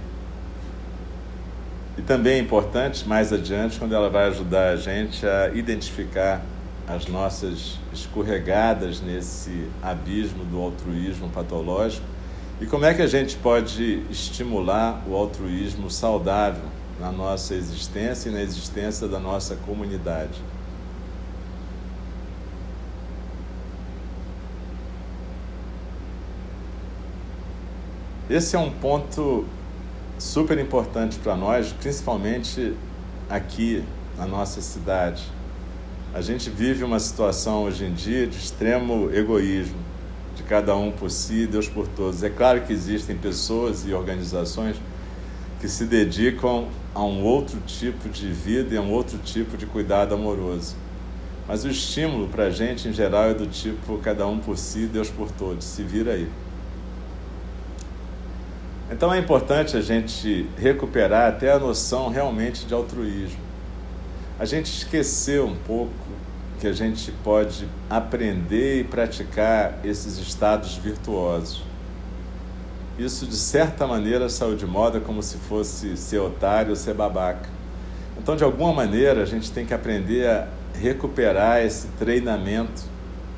E 1.97 2.01
também 2.01 2.35
é 2.35 2.39
importante, 2.39 3.05
mais 3.07 3.33
adiante, 3.33 3.77
quando 3.77 3.93
ela 3.93 4.09
vai 4.09 4.27
ajudar 4.27 4.69
a 4.69 4.75
gente 4.77 5.25
a 5.25 5.49
identificar 5.49 6.41
as 6.87 7.07
nossas 7.07 7.79
escorregadas 7.93 9.01
nesse 9.01 9.67
abismo 9.81 10.45
do 10.45 10.59
altruísmo 10.61 11.29
patológico 11.29 12.10
e 12.61 12.65
como 12.67 12.85
é 12.85 12.93
que 12.93 13.01
a 13.01 13.07
gente 13.07 13.35
pode 13.37 14.03
estimular 14.11 15.03
o 15.07 15.15
altruísmo 15.15 15.89
saudável 15.89 16.63
na 16.99 17.11
nossa 17.11 17.55
existência 17.55 18.29
e 18.29 18.31
na 18.31 18.39
existência 18.39 19.07
da 19.07 19.19
nossa 19.19 19.55
comunidade. 19.55 20.39
Esse 28.29 28.55
é 28.55 28.59
um 28.59 28.69
ponto 28.69 29.43
super 30.19 30.59
importante 30.59 31.17
para 31.17 31.35
nós, 31.35 31.73
principalmente 31.73 32.75
aqui 33.27 33.83
na 34.15 34.27
nossa 34.27 34.61
cidade. 34.61 35.23
A 36.13 36.21
gente 36.21 36.51
vive 36.51 36.83
uma 36.83 36.99
situação 36.99 37.63
hoje 37.63 37.85
em 37.85 37.93
dia 37.93 38.27
de 38.27 38.37
extremo 38.37 39.11
egoísmo, 39.11 39.80
de 40.41 40.47
cada 40.47 40.75
um 40.75 40.91
por 40.91 41.11
si, 41.11 41.45
Deus 41.45 41.69
por 41.69 41.87
todos. 41.87 42.23
É 42.23 42.29
claro 42.29 42.61
que 42.61 42.73
existem 42.73 43.15
pessoas 43.15 43.85
e 43.87 43.93
organizações 43.93 44.75
que 45.59 45.69
se 45.69 45.85
dedicam 45.85 46.67
a 46.93 47.03
um 47.03 47.23
outro 47.23 47.59
tipo 47.67 48.09
de 48.09 48.27
vida 48.27 48.73
e 48.73 48.77
a 48.77 48.81
um 48.81 48.91
outro 48.91 49.19
tipo 49.19 49.55
de 49.55 49.65
cuidado 49.67 50.15
amoroso. 50.15 50.75
Mas 51.47 51.63
o 51.63 51.69
estímulo 51.69 52.27
para 52.27 52.45
a 52.45 52.49
gente, 52.49 52.87
em 52.87 52.93
geral, 52.93 53.25
é 53.25 53.33
do 53.33 53.45
tipo 53.45 53.97
cada 53.99 54.25
um 54.27 54.39
por 54.39 54.57
si, 54.57 54.87
Deus 54.87 55.09
por 55.09 55.31
todos. 55.31 55.63
Se 55.63 55.83
vira 55.83 56.13
aí. 56.13 56.27
Então 58.91 59.13
é 59.13 59.19
importante 59.19 59.77
a 59.77 59.81
gente 59.81 60.47
recuperar 60.57 61.29
até 61.29 61.51
a 61.51 61.59
noção 61.59 62.09
realmente 62.09 62.65
de 62.65 62.73
altruísmo. 62.73 63.39
A 64.39 64.45
gente 64.45 64.65
esqueceu 64.65 65.45
um 65.45 65.55
pouco 65.55 65.93
que 66.61 66.67
a 66.67 66.73
gente 66.73 67.11
pode 67.23 67.67
aprender 67.89 68.81
e 68.81 68.83
praticar 68.83 69.79
esses 69.83 70.19
estados 70.19 70.75
virtuosos. 70.75 71.63
Isso, 72.99 73.25
de 73.25 73.35
certa 73.35 73.87
maneira, 73.87 74.29
saiu 74.29 74.55
de 74.55 74.67
moda 74.67 74.99
como 74.99 75.23
se 75.23 75.37
fosse 75.37 75.97
ser 75.97 76.19
otário 76.19 76.69
ou 76.69 76.75
ser 76.75 76.93
babaca. 76.93 77.49
Então, 78.15 78.35
de 78.35 78.43
alguma 78.43 78.71
maneira, 78.71 79.23
a 79.23 79.25
gente 79.25 79.51
tem 79.51 79.65
que 79.65 79.73
aprender 79.73 80.27
a 80.27 80.47
recuperar 80.79 81.65
esse 81.65 81.87
treinamento 81.97 82.83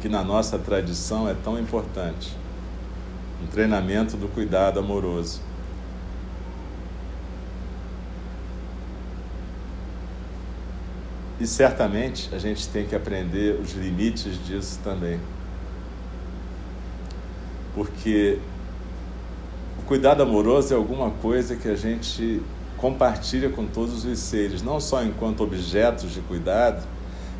que 0.01 0.09
na 0.09 0.21
nossa 0.21 0.59
tradição 0.59 1.29
é 1.29 1.33
tão 1.33 1.57
importante 1.57 2.35
um 3.41 3.47
treinamento 3.47 4.17
do 4.17 4.27
cuidado 4.27 4.79
amoroso. 4.79 5.39
E 11.43 11.47
certamente 11.47 12.33
a 12.33 12.37
gente 12.37 12.69
tem 12.69 12.85
que 12.85 12.95
aprender 12.95 13.59
os 13.59 13.73
limites 13.73 14.41
disso 14.45 14.79
também. 14.81 15.19
Porque 17.75 18.39
o 19.77 19.81
cuidado 19.81 20.23
amoroso 20.23 20.73
é 20.73 20.77
alguma 20.77 21.11
coisa 21.11 21.57
que 21.57 21.67
a 21.67 21.75
gente 21.75 22.41
compartilha 22.77 23.49
com 23.49 23.65
todos 23.65 24.05
os 24.05 24.19
seres, 24.19 24.61
não 24.61 24.79
só 24.79 25.03
enquanto 25.03 25.43
objetos 25.43 26.13
de 26.13 26.21
cuidado, 26.21 26.87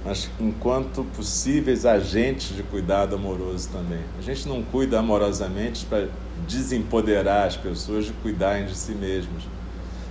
mas 0.04 0.30
enquanto 0.38 1.06
possíveis 1.16 1.86
agentes 1.86 2.54
de 2.54 2.62
cuidado 2.62 3.16
amoroso 3.16 3.70
também. 3.70 4.04
A 4.20 4.22
gente 4.22 4.50
não 4.50 4.64
cuida 4.64 5.00
amorosamente 5.00 5.86
para 5.86 6.10
desempoderar 6.46 7.48
as 7.48 7.56
pessoas 7.56 8.04
de 8.04 8.12
cuidarem 8.22 8.66
de 8.66 8.76
si 8.76 8.92
mesmas, 8.92 9.44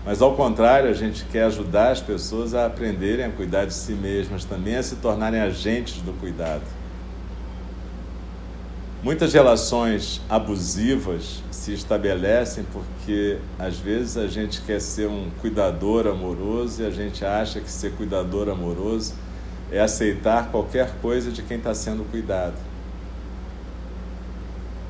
Mas 0.04 0.20
ao 0.20 0.34
contrário, 0.34 0.90
a 0.90 0.92
gente 0.92 1.24
quer 1.26 1.44
ajudar 1.44 1.92
as 1.92 2.00
pessoas 2.00 2.54
a 2.54 2.66
aprenderem 2.66 3.24
a 3.24 3.30
cuidar 3.30 3.66
de 3.66 3.74
si 3.74 3.92
mesmas, 3.92 4.44
também 4.44 4.76
a 4.76 4.82
se 4.82 4.96
tornarem 4.96 5.40
agentes 5.40 6.02
do 6.02 6.12
cuidado. 6.12 6.64
Muitas 9.02 9.32
relações 9.32 10.20
abusivas 10.28 11.42
se 11.50 11.72
estabelecem 11.72 12.64
porque 12.72 13.38
às 13.58 13.76
vezes 13.76 14.16
a 14.16 14.28
gente 14.28 14.60
quer 14.62 14.80
ser 14.80 15.08
um 15.08 15.28
cuidador 15.40 16.06
amoroso 16.06 16.82
e 16.82 16.86
a 16.86 16.90
gente 16.90 17.24
acha 17.24 17.60
que 17.60 17.70
ser 17.70 17.92
cuidador 17.92 18.48
amoroso 18.48 19.14
é 19.72 19.80
aceitar 19.80 20.50
qualquer 20.50 20.94
coisa 21.00 21.32
de 21.32 21.42
quem 21.42 21.56
está 21.56 21.74
sendo 21.74 22.08
cuidado. 22.10 22.54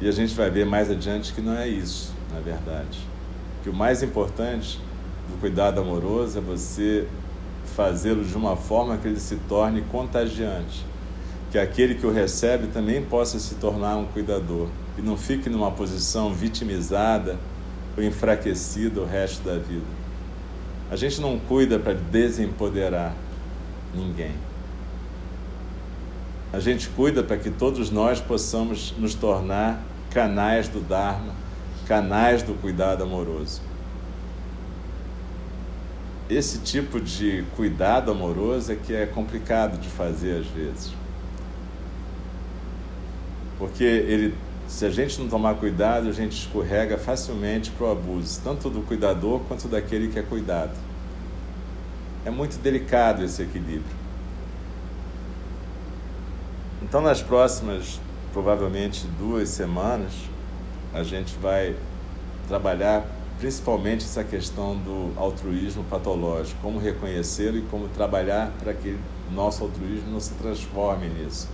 E 0.01 0.09
a 0.09 0.13
gente 0.13 0.35
vai 0.35 0.51
ver 0.51 0.67
mais 0.67 0.91
adiante 0.91 1.33
que 1.33 1.41
não 1.41 1.57
é 1.57 1.69
isso, 1.69 2.13
na 2.33 2.41
verdade. 2.41 2.99
Que 3.63 3.71
o 3.71 3.73
mais 3.73 4.03
importante 4.03 4.79
do 5.33 5.41
cuidado 5.41 5.81
amoroso 5.81 6.39
é 6.39 6.41
você 6.41 7.07
fazê-lo 7.75 8.25
de 8.25 8.35
uma 8.37 8.57
forma 8.57 8.99
que 8.99 9.09
ele 9.09 9.19
se 9.19 9.37
torne 9.49 9.83
contagiante. 9.83 10.85
Que 11.51 11.59
aquele 11.59 11.95
que 11.95 12.07
o 12.07 12.13
recebe 12.13 12.69
também 12.69 13.03
possa 13.03 13.39
se 13.39 13.55
tornar 13.57 13.97
um 13.97 14.07
cuidador 14.07 14.69
e 14.99 15.03
não 15.03 15.17
fique 15.17 15.49
numa 15.49 15.71
posição 15.71 16.33
vitimizada 16.33 17.39
ou 17.97 18.03
enfraquecida 18.03 19.01
o 19.01 19.07
resto 19.07 19.43
da 19.43 19.57
vida. 19.57 20.03
A 20.91 20.97
gente 20.97 21.21
não 21.21 21.39
cuida 21.39 21.79
para 21.79 21.95
desempoderar 21.95 23.15
ninguém. 23.95 24.33
A 26.53 26.61
gente 26.61 26.89
cuida 26.91 27.23
para 27.23 27.39
que 27.39 27.51
todos 27.51 27.91
nós 27.91 28.21
possamos 28.21 28.95
nos 28.99 29.15
tornar 29.15 29.83
canais 30.11 30.69
do 30.69 30.81
Dharma, 30.81 31.35
canais 31.87 32.43
do 32.43 32.53
cuidado 32.55 33.03
amoroso. 33.03 33.72
Esse 36.35 36.61
tipo 36.61 36.99
de 36.99 37.45
cuidado 37.55 38.11
amoroso 38.11 38.73
é 38.73 38.75
que 38.75 38.95
é 38.95 39.05
complicado 39.05 39.79
de 39.79 39.87
fazer 39.87 40.41
às 40.41 40.47
vezes. 40.47 40.95
Porque 43.59 43.85
ele, 43.85 44.35
se 44.67 44.87
a 44.87 44.91
gente 44.91 45.21
não 45.21 45.29
tomar 45.29 45.57
cuidado, 45.57 46.09
a 46.09 46.13
gente 46.13 46.33
escorrega 46.33 46.97
facilmente 46.97 47.71
para 47.71 47.87
o 47.87 47.93
abuso, 47.93 48.41
tanto 48.43 48.71
do 48.71 48.81
cuidador 48.81 49.41
quanto 49.41 49.69
daquele 49.69 50.09
que 50.09 50.19
é 50.19 50.23
cuidado. 50.23 50.73
É 52.25 52.31
muito 52.31 52.59
delicado 52.63 53.23
esse 53.23 53.43
equilíbrio. 53.43 53.95
Então, 56.81 57.03
nas 57.03 57.21
próximas, 57.21 58.01
provavelmente 58.33 59.07
duas 59.19 59.51
semanas, 59.51 60.13
a 60.95 61.03
gente 61.03 61.35
vai 61.37 61.77
trabalhar 62.49 63.05
principalmente 63.43 64.05
essa 64.05 64.23
questão 64.23 64.77
do 64.77 65.13
altruísmo 65.17 65.83
patológico, 65.91 66.61
como 66.63 66.79
reconhecê-lo 66.79 67.59
e 67.59 67.63
como 67.63 67.89
trabalhar 67.89 68.53
para 68.61 68.73
que 68.73 68.97
nosso 69.35 69.65
altruísmo 69.65 70.13
não 70.13 70.21
se 70.21 70.33
transforme 70.35 71.09
nisso. 71.09 71.49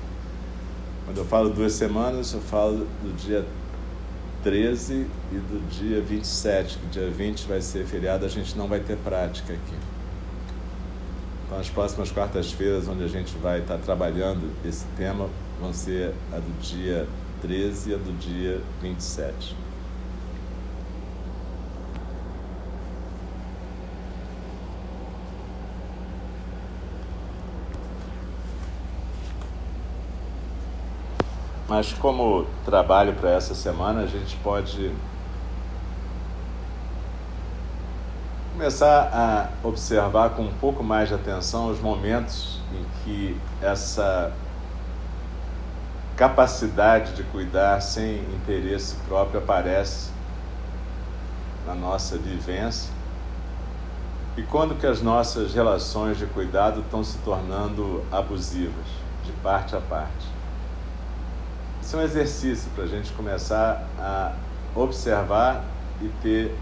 Quando 1.07 1.17
eu 1.17 1.25
falo 1.25 1.49
duas 1.49 1.73
semanas, 1.73 2.35
eu 2.35 2.43
falo 2.43 2.87
do 3.03 3.17
dia 3.17 3.43
13 4.43 5.07
e 5.33 5.35
do 5.37 5.67
dia 5.71 6.03
27, 6.03 6.77
que 6.77 6.87
dia 6.89 7.09
20 7.09 7.49
vai 7.49 7.63
ser 7.63 7.87
feriado, 7.87 8.27
a 8.27 8.29
gente 8.29 8.55
não 8.59 8.69
vai 8.69 8.81
ter 8.81 8.99
prática 8.99 9.55
aqui. 9.55 9.77
Então, 11.47 11.59
as 11.59 11.71
próximas 11.71 12.13
quartas-feiras, 12.13 12.87
onde 12.87 13.03
a 13.03 13.09
gente 13.09 13.35
vai 13.39 13.61
estar 13.61 13.79
trabalhando 13.79 14.51
esse 14.63 14.85
tema, 14.95 15.31
vão 15.59 15.73
ser 15.73 16.13
a 16.35 16.37
do 16.37 16.61
dia 16.61 17.09
13 17.41 17.93
e 17.93 17.95
a 17.95 17.97
do 17.97 18.13
dia 18.19 18.61
27. 18.83 19.68
Mas 31.69 31.93
como 31.93 32.47
trabalho 32.65 33.13
para 33.13 33.31
essa 33.31 33.55
semana, 33.55 34.01
a 34.01 34.07
gente 34.07 34.35
pode 34.37 34.91
começar 38.53 39.11
a 39.13 39.67
observar 39.67 40.31
com 40.31 40.43
um 40.43 40.55
pouco 40.55 40.83
mais 40.83 41.09
de 41.09 41.15
atenção 41.15 41.71
os 41.71 41.79
momentos 41.79 42.59
em 42.73 43.05
que 43.05 43.41
essa 43.61 44.33
capacidade 46.17 47.13
de 47.13 47.23
cuidar 47.25 47.81
sem 47.83 48.17
interesse 48.35 48.97
próprio 49.07 49.39
aparece 49.39 50.11
na 51.67 51.75
nossa 51.75 52.17
vivência 52.17 52.91
e 54.39 54.43
quando 54.43 54.75
que 54.75 54.87
as 54.87 55.03
nossas 55.03 55.53
relações 55.53 56.17
de 56.17 56.25
cuidado 56.27 56.81
estão 56.81 57.05
se 57.05 57.19
tornando 57.19 58.05
abusivas, 58.11 58.87
de 59.25 59.33
parte 59.43 59.77
a 59.77 59.81
parte. 59.81 60.38
Isso 61.89 61.97
é 61.97 62.01
um 62.01 62.03
exercício 62.03 62.71
para 62.75 62.85
a 62.85 62.87
gente 62.87 63.11
começar 63.13 63.83
a 63.99 64.35
observar 64.77 65.65
e 66.03 66.09
ter 66.23 66.55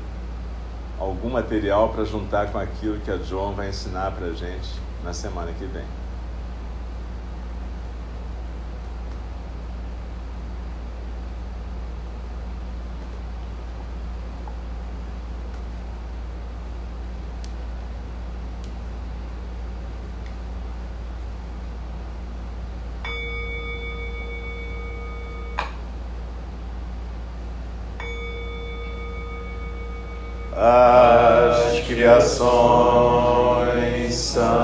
algum 1.00 1.30
material 1.30 1.88
para 1.88 2.04
juntar 2.04 2.52
com 2.52 2.58
aquilo 2.58 3.00
que 3.00 3.10
a 3.10 3.16
John 3.16 3.52
vai 3.52 3.70
ensinar 3.70 4.12
para 4.12 4.28
a 4.28 4.32
gente 4.32 4.70
na 5.02 5.12
semana 5.12 5.50
que 5.50 5.64
vem. 5.64 5.82
As 30.58 31.80
criações 31.80 32.46
são 34.14 34.55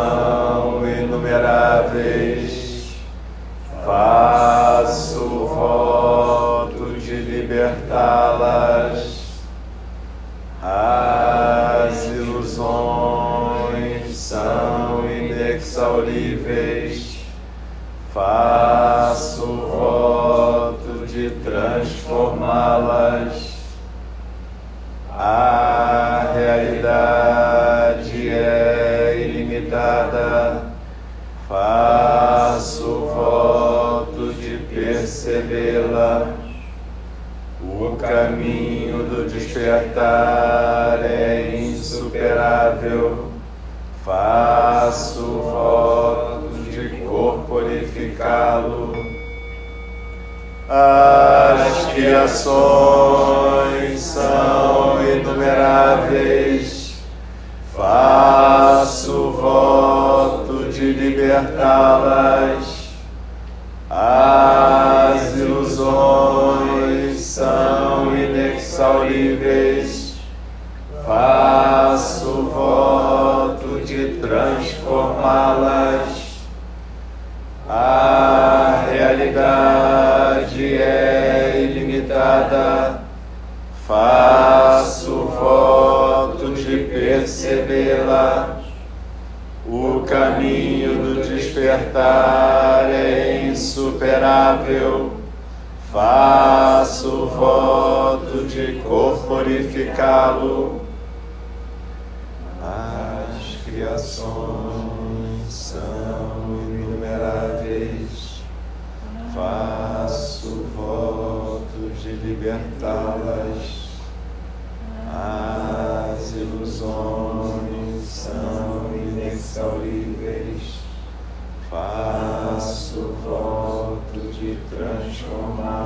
de 124.78 125.81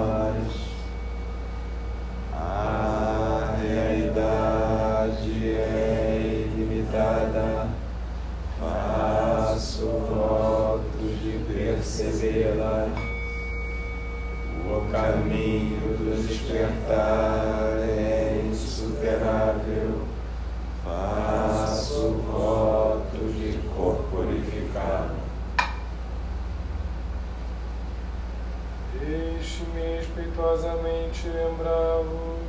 respeitosamente 30.17 31.29
lembrá-los. 31.29 32.47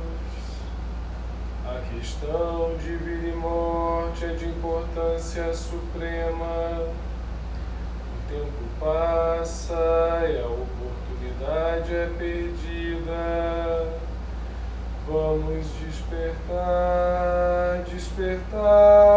A 1.66 1.80
questão 1.92 2.74
de 2.78 2.96
vida 2.96 3.28
e 3.28 3.32
morte 3.32 4.24
é 4.24 4.28
de 4.28 4.46
importância 4.46 5.52
suprema. 5.52 6.86
O 8.14 8.22
tempo 8.28 8.64
passa 8.80 10.24
e 10.26 10.40
a 10.40 10.46
oportunidade 10.46 11.94
é 11.94 12.10
perdida. 12.16 13.86
Vamos 15.06 15.66
despertar, 15.80 16.24
despertar. 17.86 19.08